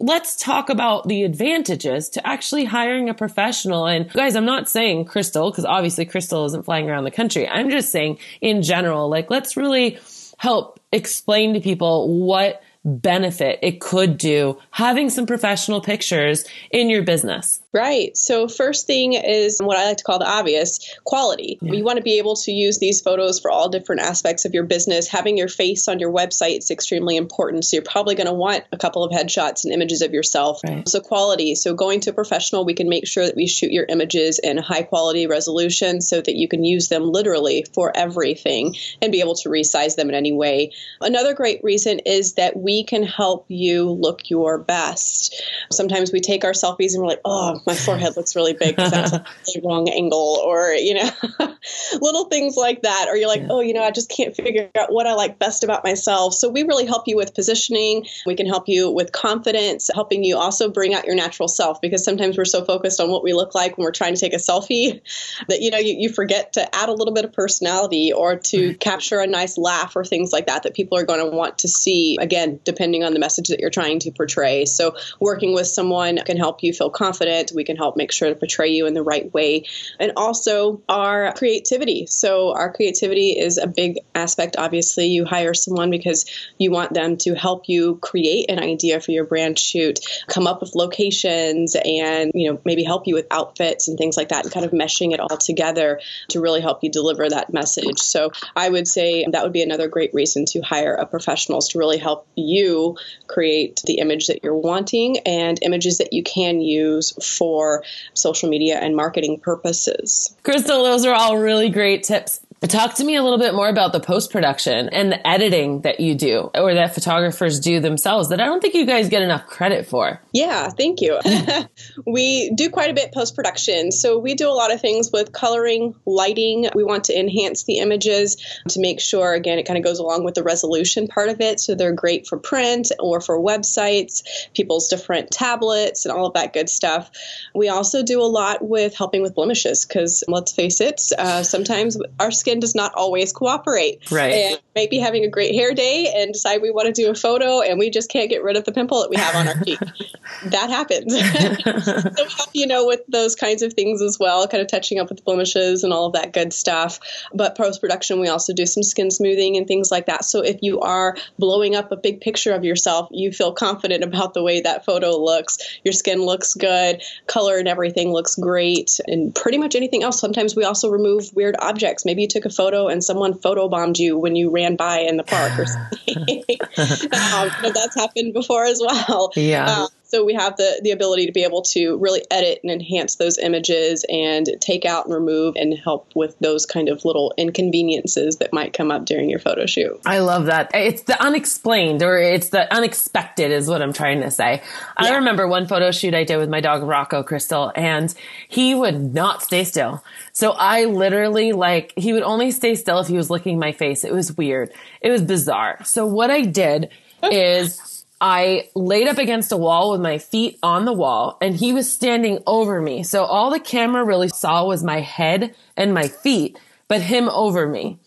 let's 0.02 0.38
talk 0.38 0.70
about 0.70 1.10
the 1.10 1.24
advantages 1.24 2.08
to 2.08 2.26
actually 2.26 2.64
hiring 2.64 3.10
a 3.10 3.14
professional. 3.14 3.86
And 3.86 4.10
guys, 4.14 4.34
I'm 4.34 4.46
not 4.46 4.70
saying 4.70 5.04
Crystal, 5.06 5.52
because 5.52 5.66
obviously 5.66 6.06
Crystal 6.06 6.46
isn't 6.46 6.64
flying 6.64 6.90
around 6.90 7.04
the 7.04 7.12
country. 7.12 7.50
I'm 7.50 7.70
just 7.70 7.92
saying 7.92 8.18
in 8.40 8.62
general, 8.62 9.10
like, 9.10 9.30
let's 9.30 9.58
really 9.58 10.00
help 10.38 10.80
explain 10.94 11.54
to 11.54 11.60
people 11.60 12.26
what 12.26 12.62
benefit 12.86 13.60
it 13.62 13.82
could 13.82 14.18
do 14.18 14.58
having 14.72 15.10
some 15.10 15.26
professional 15.26 15.82
pictures 15.82 16.46
in 16.72 16.90
your 16.90 17.04
business. 17.04 17.62
Right. 17.72 18.18
So, 18.18 18.48
first 18.48 18.88
thing 18.88 19.14
is 19.14 19.60
what 19.60 19.78
I 19.78 19.86
like 19.86 19.98
to 19.98 20.04
call 20.04 20.18
the 20.18 20.28
obvious 20.28 20.80
quality. 21.04 21.60
Yeah. 21.62 21.74
You 21.74 21.84
want 21.84 21.98
to 21.98 22.04
be 22.04 22.18
able 22.18 22.36
to 22.38 22.52
use 22.52 22.80
these 22.80 23.02
photos 23.02 23.40
for 23.40 23.52
all 23.52 23.70
different 23.70 24.02
aspects 24.02 24.46
of 24.46 24.56
your 24.56 24.64
business. 24.64 25.08
Having 25.08 25.38
your 25.38 25.48
face 25.48 25.88
on 25.88 26.00
your 26.00 26.12
website 26.12 26.58
is 26.58 26.72
extremely 26.72 27.16
important. 27.16 27.66
So, 27.66 27.76
you're 27.76 27.84
probably 27.84 28.16
going 28.16 28.26
to 28.26 28.34
want 28.34 28.64
a 28.72 28.78
couple 28.78 29.04
of 29.04 29.12
headshots 29.12 29.66
and 29.66 29.74
images 29.74 30.02
of 30.02 30.14
yourself. 30.14 30.62
Right. 30.68 30.88
So, 30.90 31.00
quality. 31.00 31.54
So, 31.54 31.76
going 31.76 32.00
to 32.02 32.10
a 32.10 32.14
professional, 32.14 32.66
we 32.66 32.74
can 32.74 32.90
make 32.90 33.06
sure 33.06 33.26
that 33.26 33.36
we 33.36 33.46
shoot 33.46 33.72
your 33.72 33.86
images 33.88 34.40
in 34.40 34.58
high 34.58 34.84
quality 34.84 35.28
resolution 35.28 36.02
so 36.02 36.22
that 36.22 36.36
you 36.36 36.48
can 36.48 36.64
use 36.64 36.88
them 36.88 37.04
literally 37.04 37.68
for 37.76 37.96
everything 37.96 38.76
and 39.00 39.12
be 39.12 39.20
able 39.20 39.36
to 39.36 39.50
resize 39.50 39.96
them 39.96 40.10
in 40.10 40.16
any 40.16 40.32
way. 40.32 40.72
Another 41.02 41.36
great 41.36 41.64
reason 41.64 42.00
is 42.00 42.34
that 42.34 42.58
we 42.58 42.84
can 42.84 43.04
help 43.04 43.46
you 43.48 43.92
look 43.92 44.32
your 44.32 44.58
best. 44.58 45.40
Sometimes 45.72 46.12
we 46.12 46.20
take 46.20 46.44
our 46.44 46.54
selfies 46.54 46.94
and 46.94 47.04
we're 47.04 47.10
like, 47.10 47.22
oh, 47.26 47.59
my 47.66 47.76
forehead 47.76 48.16
looks 48.16 48.36
really 48.36 48.54
big 48.54 48.76
because 48.76 48.92
that's 48.92 49.12
the 49.12 49.62
wrong 49.66 49.90
angle, 49.90 50.42
or 50.46 50.72
you 50.72 50.96
know, 50.96 51.10
little 52.02 52.26
things 52.26 52.56
like 52.56 52.82
that. 52.84 53.08
Or 53.10 53.16
you're 53.16 53.28
like, 53.28 53.42
yeah. 53.42 53.48
oh, 53.52 53.62
you 53.62 53.74
know, 53.74 53.84
I 53.84 53.92
just 53.92 54.10
can't 54.10 54.36
figure 54.36 54.70
out 54.78 54.92
what 54.92 55.08
I 55.08 55.14
like 55.14 55.40
best 55.40 55.64
about 55.64 55.84
myself. 55.84 56.34
So 56.34 56.50
we 56.50 56.64
really 56.64 56.86
help 56.86 57.08
you 57.08 57.16
with 57.16 57.34
positioning. 57.34 58.06
We 58.26 58.36
can 58.36 58.48
help 58.48 58.68
you 58.68 58.92
with 58.92 59.12
confidence, 59.12 59.90
helping 59.94 60.24
you 60.24 60.38
also 60.38 60.70
bring 60.70 60.94
out 60.94 61.06
your 61.06 61.16
natural 61.16 61.48
self 61.48 61.82
because 61.82 62.04
sometimes 62.04 62.38
we're 62.38 62.46
so 62.46 62.66
focused 62.66 63.00
on 63.00 63.10
what 63.10 63.24
we 63.24 63.34
look 63.34 63.56
like 63.56 63.78
when 63.78 63.86
we're 63.86 63.92
trying 63.92 64.16
to 64.16 64.20
take 64.20 64.34
a 64.34 64.38
selfie 64.38 65.02
that 65.48 65.62
you 65.62 65.72
know 65.72 65.78
you, 65.78 65.96
you 65.98 66.10
forget 66.10 66.54
to 66.54 66.76
add 66.76 66.90
a 66.90 66.94
little 66.94 67.14
bit 67.14 67.26
of 67.26 67.34
personality 67.34 68.12
or 68.14 68.38
to 68.38 68.74
capture 68.76 69.20
a 69.20 69.28
nice 69.28 69.58
laugh 69.58 69.96
or 69.96 70.04
things 70.04 70.32
like 70.32 70.48
that 70.48 70.64
that 70.64 70.74
people 70.74 70.98
are 70.98 71.06
going 71.06 71.20
to 71.20 71.36
want 71.36 71.60
to 71.60 71.68
see. 71.68 72.18
Again, 72.20 72.60
depending 72.64 73.04
on 73.04 73.14
the 73.14 73.20
message 73.20 73.50
that 73.50 73.60
you're 73.60 73.70
trying 73.70 74.00
to 74.00 74.12
portray. 74.12 74.66
So, 74.66 74.96
working 75.20 75.54
with 75.54 75.68
someone 75.68 76.18
can 76.26 76.38
help 76.38 76.64
you 76.64 76.74
feel 76.74 76.90
confident. 76.90 77.49
We 77.54 77.64
can 77.64 77.78
help 77.78 77.98
make 77.98 78.12
sure 78.12 78.30
to 78.30 78.36
portray 78.36 78.70
you 78.70 78.86
in 78.86 78.94
the 78.94 79.04
right 79.04 79.32
way. 79.34 79.66
And 80.00 80.14
also 80.18 80.82
our 80.90 81.34
creativity. 81.34 82.06
So, 82.08 82.54
our 82.54 82.72
creativity 82.72 83.38
is 83.38 83.58
a 83.58 83.68
big 83.68 84.00
aspect. 84.16 84.56
Obviously, 84.58 85.08
you 85.08 85.26
hire 85.26 85.54
someone 85.54 85.90
because 85.90 86.26
you 86.58 86.72
want 86.72 86.94
them 86.94 87.18
to 87.18 87.36
help 87.36 87.68
you 87.68 87.98
create 87.98 88.50
an 88.50 88.60
idea 88.60 89.00
for 89.00 89.12
your 89.12 89.26
brand 89.26 89.58
shoot, 89.58 90.00
come 90.28 90.48
up 90.48 90.62
with 90.62 90.76
locations, 90.76 91.76
and 91.76 92.32
you 92.34 92.52
know 92.52 92.62
maybe 92.66 92.84
help 92.84 93.08
you 93.08 93.16
with 93.16 93.28
outfits 93.32 93.88
and 93.88 93.98
things 93.98 94.18
like 94.18 94.30
that, 94.30 94.46
and 94.46 94.54
kind 94.54 94.66
of 94.66 94.72
meshing 94.72 95.14
it 95.14 95.20
all 95.20 95.38
together 95.38 96.00
to 96.30 96.42
really 96.42 96.62
help 96.62 96.84
you 96.84 96.90
deliver 96.90 97.30
that 97.30 97.54
message. 97.54 98.00
So, 98.00 98.32
I 98.56 98.70
would 98.70 98.88
say 98.88 99.26
that 99.32 99.44
would 99.44 99.54
be 99.54 99.64
another 99.64 99.88
great 99.88 100.14
reason 100.14 100.46
to 100.46 100.62
hire 100.62 100.94
a 100.94 101.06
professional 101.06 101.62
to 101.62 101.78
really 101.80 101.98
help 101.98 102.28
you 102.36 102.98
create 103.28 103.82
the 103.86 104.00
image 104.00 104.28
that 104.28 104.44
you're 104.44 104.56
wanting 104.56 105.20
and 105.20 105.60
images 105.62 106.00
that 106.00 106.14
you 106.14 106.24
can 106.24 106.62
use 106.62 107.14
for 107.40 107.84
social 108.14 108.50
media 108.50 108.78
and 108.80 108.96
marketing 108.96 109.40
purposes. 109.40 110.36
Crystal, 110.44 110.84
those 110.84 111.06
are 111.06 111.16
all 111.16 111.38
really 111.38 111.70
great 111.70 112.04
tips. 112.04 112.42
Talk 112.68 112.96
to 112.96 113.06
me 113.06 113.16
a 113.16 113.24
little 113.24 113.40
bit 113.40 113.56
more 113.56 113.70
about 113.70 113.94
the 113.94 114.02
post 114.02 114.32
production 114.32 114.90
and 114.90 115.12
the 115.12 115.28
editing 115.28 115.82
that 115.82 116.02
you 116.02 116.14
do 116.14 116.52
or 116.54 116.74
that 116.74 116.94
photographers 116.94 117.60
do 117.60 117.80
themselves 117.80 118.30
that 118.30 118.42
I 118.42 118.46
don't 118.46 118.62
think 118.62 118.74
you 118.74 118.86
guys 118.86 119.08
get 119.08 119.22
enough 119.22 119.48
credit 119.48 119.88
for. 119.88 120.22
Yeah, 120.34 120.68
thank 120.70 121.00
you. 121.00 121.20
we 122.06 122.52
do 122.52 122.70
quite 122.70 122.92
a 122.92 122.94
bit 122.94 123.14
post 123.14 123.34
production. 123.34 123.94
So 123.94 124.18
we 124.18 124.36
do 124.36 124.50
a 124.50 124.52
lot 124.52 124.74
of 124.74 124.82
things 124.82 125.10
with 125.12 125.32
coloring, 125.32 125.96
lighting. 126.06 126.70
We 126.76 126.84
want 126.84 127.06
to 127.06 127.18
enhance 127.18 127.64
the 127.64 127.78
images 127.78 128.36
to 128.68 128.82
make 128.82 129.00
sure, 129.00 129.34
again, 129.34 129.58
it 129.58 129.66
kind 129.66 129.78
of 129.78 129.86
goes 129.86 130.00
along 130.00 130.26
with 130.26 130.36
the 130.36 130.44
resolution 130.44 131.08
part 131.08 131.30
of 131.30 131.40
it. 131.40 131.62
So 131.62 131.76
they're 131.76 131.94
great 131.94 132.28
for 132.28 132.38
print 132.38 132.92
or 133.00 133.22
for 133.22 133.40
websites, 133.40 134.24
people's 134.54 134.90
different 134.90 135.32
tablets, 135.32 136.06
and 136.06 136.14
all 136.14 136.28
of 136.28 136.34
that 136.34 136.52
good 136.52 136.70
stuff. 136.70 137.10
We 137.56 137.70
also 137.70 138.04
do 138.04 138.22
a 138.22 138.28
lot 138.28 138.62
with 138.62 138.96
helping 138.96 139.22
with 139.22 139.34
blemishes 139.34 139.86
because 139.86 140.26
let's 140.28 140.52
face 140.52 140.82
it, 140.82 141.02
uh, 141.18 141.44
sometimes 141.44 141.98
our 142.20 142.32
skin 142.32 142.49
skin 142.50 142.60
does 142.60 142.76
not 142.76 142.94
always 142.96 143.32
cooperate. 143.32 144.12
Right. 144.12 144.34
And 144.34 144.60
might 144.76 144.90
be 144.90 144.98
having 144.98 145.24
a 145.24 145.28
great 145.28 145.54
hair 145.54 145.74
day 145.74 146.12
and 146.16 146.34
decide 146.34 146.62
we 146.62 146.72
want 146.72 146.94
to 146.94 147.02
do 147.02 147.12
a 147.12 147.16
photo 147.16 147.62
and 147.62 147.78
we 147.78 147.90
just 147.90 148.10
can't 148.10 148.30
get 148.30 148.44
rid 148.44 148.56
of 148.56 148.64
the 148.64 148.72
pimple 148.72 149.02
that 149.02 149.10
we 149.10 149.18
have 149.18 149.36
on 149.36 149.48
our 149.48 149.64
cheek. 149.64 149.80
that 150.46 150.70
happens. 150.70 151.14
so 152.18 152.46
you 152.54 152.66
know 152.66 152.86
with 152.88 153.02
those 153.08 153.36
kinds 153.36 153.62
of 153.62 153.74
things 153.74 154.02
as 154.02 154.18
well, 154.20 154.48
kind 154.48 154.62
of 154.62 154.68
touching 154.68 155.00
up 155.00 155.10
with 155.10 155.24
blemishes 155.26 155.84
and 155.84 155.94
all 155.94 156.08
of 156.08 156.14
that 156.14 156.34
good 156.34 156.54
stuff. 156.54 157.00
But 157.34 157.58
post 157.58 157.82
production, 157.82 158.20
we 158.20 158.30
also 158.30 158.54
do 158.54 158.66
some 158.66 158.84
skin 158.84 159.12
smoothing 159.12 159.58
and 159.58 159.68
things 159.68 159.92
like 159.92 160.06
that. 160.08 160.24
So 160.26 160.42
if 160.42 160.58
you 160.62 160.80
are 160.80 161.16
blowing 161.38 161.76
up 161.76 161.92
a 161.92 161.98
big 161.98 162.22
picture 162.22 162.54
of 162.54 162.64
yourself, 162.64 163.10
you 163.12 163.32
feel 163.32 163.52
confident 163.52 164.04
about 164.04 164.34
the 164.34 164.44
way 164.44 164.62
that 164.62 164.86
photo 164.86 165.18
looks. 165.18 165.58
Your 165.84 165.94
skin 165.94 166.24
looks 166.24 166.54
good, 166.54 167.04
color 167.28 167.58
and 167.58 167.68
everything 167.68 168.12
looks 168.12 168.36
great, 168.36 169.00
and 169.08 169.36
pretty 169.36 169.58
much 169.58 169.76
anything 169.76 170.04
else. 170.04 170.20
Sometimes 170.20 170.56
we 170.56 170.64
also 170.64 170.90
remove 170.90 171.34
weird 171.34 171.56
objects. 171.60 172.06
Maybe 172.06 172.22
you 172.22 172.28
took 172.28 172.39
a 172.46 172.50
photo 172.50 172.88
and 172.88 173.04
someone 173.04 173.34
photobombed 173.34 174.00
you 174.00 174.18
when 174.18 174.36
you 174.36 174.50
ran 174.50 174.76
by 174.76 175.00
in 175.00 175.18
the 175.18 175.24
park 175.24 175.52
or 175.58 175.66
something. 175.66 176.18
um, 177.34 177.74
that's 177.74 177.96
happened 177.96 178.34
before 178.34 178.66
as 178.66 178.80
well. 178.80 179.32
Yeah. 179.36 179.66
Uh, 179.68 179.88
so 180.10 180.26
we 180.26 180.34
have 180.34 180.58
the, 180.58 180.80
the 180.84 180.92
ability 180.92 181.28
to 181.28 181.32
be 181.32 181.44
able 181.44 181.62
to 181.62 181.98
really 181.98 182.24
edit 182.32 182.60
and 182.64 182.72
enhance 182.72 183.16
those 183.16 183.38
images 183.38 184.04
and 184.10 184.48
take 184.60 184.84
out 184.84 185.06
and 185.06 185.14
remove 185.14 185.56
and 185.56 185.78
help 185.78 186.12
with 186.16 186.38
those 186.40 186.66
kind 186.66 186.90
of 186.90 187.06
little 187.06 187.32
inconveniences 187.38 188.38
that 188.38 188.52
might 188.52 188.74
come 188.74 188.90
up 188.90 189.06
during 189.06 189.30
your 189.30 189.38
photo 189.38 189.68
shoot. 189.68 190.02
I 190.08 190.20
love 190.20 190.46
that. 190.46 190.72
It's 190.74 191.04
the 191.04 191.22
unexplained 191.22 192.02
or 192.02 192.18
it's 192.18 192.50
the 192.50 192.74
unexpected 192.74 193.52
is 193.52 193.68
what 193.68 193.84
I'm 193.84 193.94
trying 193.94 194.22
to 194.22 194.32
say. 194.32 194.64
Yeah. 195.00 195.10
I 195.10 195.16
remember 195.18 195.48
one 195.48 195.68
photo 195.68 195.92
shoot 195.92 196.16
I 196.16 196.24
did 196.24 196.38
with 196.38 196.50
my 196.50 196.60
dog 196.60 196.82
Rocco 196.82 197.22
Crystal 197.22 197.72
and 197.76 198.14
he 198.48 198.74
would 198.74 199.14
not 199.14 199.44
stay 199.44 199.64
still. 199.64 200.04
So 200.34 200.52
I 200.52 200.86
literally 200.86 201.52
like, 201.52 201.94
he 201.96 202.14
would 202.14 202.24
only 202.24 202.50
stay 202.50 202.74
still 202.74 203.00
if 203.00 203.08
he 203.08 203.16
was 203.16 203.30
licking 203.30 203.60
my 203.60 203.74
face. 203.74 204.04
It 204.04 204.12
was 204.12 204.36
weird. 204.36 204.72
It 205.02 205.12
was 205.12 205.22
bizarre. 205.22 205.84
So 205.84 206.08
what 206.08 206.32
I 206.32 206.42
did 206.42 206.90
is 207.24 207.99
I 208.22 208.70
laid 208.76 209.08
up 209.08 209.18
against 209.18 209.52
a 209.52 209.58
wall 209.58 209.92
with 209.92 210.02
my 210.02 210.18
feet 210.18 210.60
on 210.62 210.86
the 210.86 210.94
wall 210.94 211.38
and 211.42 211.56
he 211.56 211.72
was 211.72 211.92
standing 211.92 212.40
over 212.46 212.82
me. 212.82 213.04
So 213.04 213.24
all 213.24 213.50
the 213.50 213.60
camera 213.60 214.04
really 214.04 214.28
saw 214.28 214.66
was 214.66 214.84
my 214.84 215.00
head 215.00 215.56
and 215.78 215.94
my 215.94 216.10
feet, 216.10 216.60
but 216.88 217.02
him 217.02 217.30
over 217.30 217.66
me. 217.68 217.98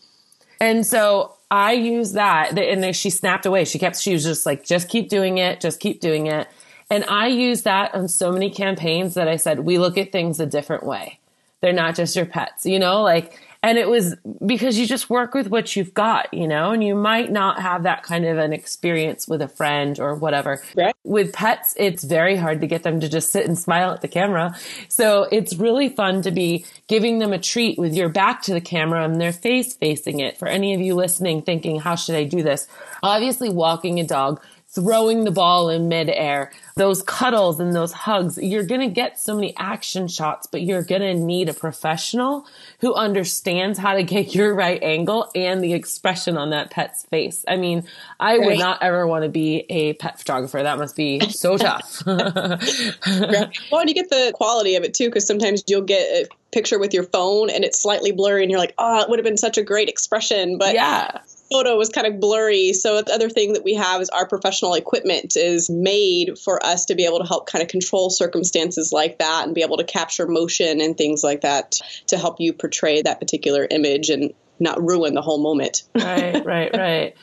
And 0.59 0.85
so 0.85 1.35
I 1.49 1.73
used 1.73 2.13
that 2.13 2.57
and 2.57 2.83
then 2.83 2.93
she 2.93 3.09
snapped 3.09 3.45
away. 3.45 3.65
She 3.65 3.79
kept, 3.79 3.99
she 3.99 4.13
was 4.13 4.23
just 4.23 4.45
like, 4.45 4.63
just 4.63 4.87
keep 4.87 5.09
doing 5.09 5.39
it. 5.39 5.59
Just 5.59 5.79
keep 5.79 5.99
doing 5.99 6.27
it. 6.27 6.47
And 6.91 7.05
I 7.05 7.27
used 7.27 7.63
that 7.63 7.95
on 7.95 8.07
so 8.07 8.31
many 8.31 8.51
campaigns 8.51 9.15
that 9.15 9.27
I 9.27 9.37
said, 9.37 9.61
we 9.61 9.79
look 9.79 9.97
at 9.97 10.11
things 10.11 10.39
a 10.39 10.45
different 10.45 10.85
way. 10.85 11.19
They're 11.61 11.73
not 11.73 11.95
just 11.95 12.15
your 12.15 12.25
pets, 12.25 12.65
you 12.65 12.77
know, 12.77 13.01
like, 13.01 13.39
and 13.63 13.77
it 13.77 13.87
was 13.87 14.15
because 14.45 14.77
you 14.77 14.85
just 14.85 15.09
work 15.09 15.33
with 15.33 15.47
what 15.47 15.75
you've 15.75 15.93
got, 15.93 16.33
you 16.33 16.49
know, 16.49 16.71
and 16.71 16.83
you 16.83 16.95
might 16.95 17.31
not 17.31 17.61
have 17.61 17.83
that 17.83 18.03
kind 18.03 18.25
of 18.25 18.37
an 18.37 18.51
experience 18.51 19.25
with 19.25 19.41
a 19.41 19.47
friend 19.47 20.01
or 20.01 20.15
whatever. 20.15 20.61
Right. 20.75 20.93
With 21.05 21.31
pets, 21.31 21.73
it's 21.77 22.03
very 22.03 22.35
hard 22.35 22.59
to 22.59 22.67
get 22.67 22.83
them 22.83 22.99
to 22.99 23.07
just 23.07 23.31
sit 23.31 23.45
and 23.45 23.57
smile 23.57 23.91
at 23.91 24.01
the 24.01 24.09
camera. 24.09 24.53
So 24.89 25.29
it's 25.31 25.55
really 25.55 25.87
fun 25.87 26.21
to 26.23 26.31
be 26.31 26.65
giving 26.87 27.19
them 27.19 27.31
a 27.31 27.39
treat 27.39 27.79
with 27.79 27.95
your 27.95 28.09
back 28.09 28.41
to 28.43 28.53
the 28.53 28.61
camera 28.61 29.05
and 29.05 29.19
their 29.19 29.31
face 29.31 29.73
facing 29.73 30.19
it. 30.19 30.37
For 30.37 30.49
any 30.49 30.73
of 30.73 30.81
you 30.81 30.93
listening 30.93 31.41
thinking, 31.41 31.79
how 31.79 31.95
should 31.95 32.15
I 32.15 32.25
do 32.25 32.43
this? 32.43 32.67
Obviously, 33.01 33.47
walking 33.47 33.99
a 33.99 34.03
dog 34.03 34.41
throwing 34.73 35.23
the 35.23 35.31
ball 35.31 35.69
in 35.69 35.87
midair, 35.87 36.51
those 36.75 37.03
cuddles 37.03 37.59
and 37.59 37.75
those 37.75 37.93
hugs. 37.93 38.39
You're 38.41 38.65
going 38.65 38.81
to 38.81 38.87
get 38.87 39.19
so 39.19 39.35
many 39.35 39.55
action 39.57 40.07
shots, 40.07 40.47
but 40.47 40.63
you're 40.63 40.83
going 40.83 41.01
to 41.01 41.13
need 41.13 41.49
a 41.49 41.53
professional 41.53 42.47
who 42.79 42.93
understands 42.93 43.77
how 43.77 43.93
to 43.93 44.03
get 44.03 44.33
your 44.33 44.53
right 44.55 44.81
angle 44.81 45.29
and 45.35 45.63
the 45.63 45.73
expression 45.73 46.37
on 46.37 46.49
that 46.49 46.71
pet's 46.71 47.05
face. 47.05 47.45
I 47.47 47.57
mean, 47.57 47.87
I 48.19 48.37
right. 48.37 48.47
would 48.47 48.59
not 48.59 48.81
ever 48.81 49.05
want 49.05 49.23
to 49.23 49.29
be 49.29 49.65
a 49.69 49.93
pet 49.93 50.17
photographer. 50.17 50.63
That 50.63 50.79
must 50.79 50.95
be 50.95 51.19
so 51.29 51.57
tough. 51.57 52.01
right. 52.07 53.57
Well, 53.71 53.81
and 53.81 53.89
you 53.89 53.93
get 53.93 54.09
the 54.09 54.31
quality 54.33 54.75
of 54.75 54.83
it 54.83 54.95
too, 54.95 55.05
because 55.05 55.27
sometimes 55.27 55.63
you'll 55.67 55.81
get 55.81 56.01
a 56.01 56.27
picture 56.51 56.79
with 56.79 56.93
your 56.93 57.03
phone 57.03 57.49
and 57.51 57.63
it's 57.63 57.81
slightly 57.81 58.11
blurry 58.11 58.41
and 58.41 58.49
you're 58.49 58.59
like, 58.59 58.73
oh, 58.79 59.01
it 59.01 59.09
would 59.09 59.19
have 59.19 59.23
been 59.23 59.37
such 59.37 59.57
a 59.57 59.63
great 59.63 59.89
expression. 59.89 60.57
But 60.57 60.73
yeah 60.73 61.19
photo 61.53 61.77
was 61.77 61.89
kind 61.89 62.07
of 62.07 62.19
blurry. 62.19 62.73
So 62.73 63.01
the 63.01 63.13
other 63.13 63.29
thing 63.29 63.53
that 63.53 63.63
we 63.63 63.75
have 63.75 64.01
is 64.01 64.09
our 64.09 64.27
professional 64.27 64.73
equipment 64.73 65.37
is 65.37 65.69
made 65.69 66.37
for 66.39 66.63
us 66.65 66.85
to 66.85 66.95
be 66.95 67.05
able 67.05 67.19
to 67.19 67.25
help 67.25 67.47
kind 67.49 67.61
of 67.61 67.69
control 67.69 68.09
circumstances 68.09 68.91
like 68.91 69.19
that 69.19 69.45
and 69.45 69.55
be 69.55 69.61
able 69.61 69.77
to 69.77 69.83
capture 69.83 70.27
motion 70.27 70.81
and 70.81 70.97
things 70.97 71.23
like 71.23 71.41
that 71.41 71.79
to 72.07 72.17
help 72.17 72.39
you 72.39 72.53
portray 72.53 73.01
that 73.01 73.19
particular 73.19 73.67
image 73.69 74.09
and 74.09 74.33
not 74.59 74.81
ruin 74.81 75.13
the 75.13 75.21
whole 75.21 75.41
moment. 75.41 75.83
right, 75.95 76.43
right, 76.45 76.75
right. 76.75 77.15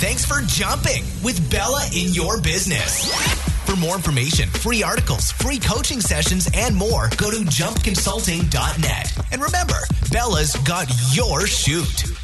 Thanks 0.00 0.24
for 0.24 0.40
jumping 0.46 1.04
with 1.22 1.50
Bella 1.50 1.84
in 1.94 2.12
Your 2.14 2.40
Business. 2.40 3.39
For 3.64 3.76
more 3.76 3.96
information, 3.96 4.48
free 4.48 4.82
articles, 4.82 5.30
free 5.32 5.58
coaching 5.58 6.00
sessions, 6.00 6.48
and 6.54 6.74
more, 6.74 7.08
go 7.16 7.30
to 7.30 7.38
jumpconsulting.net. 7.38 9.12
And 9.30 9.42
remember, 9.42 9.78
Bella's 10.10 10.56
got 10.56 10.88
your 11.14 11.46
shoot. 11.46 12.19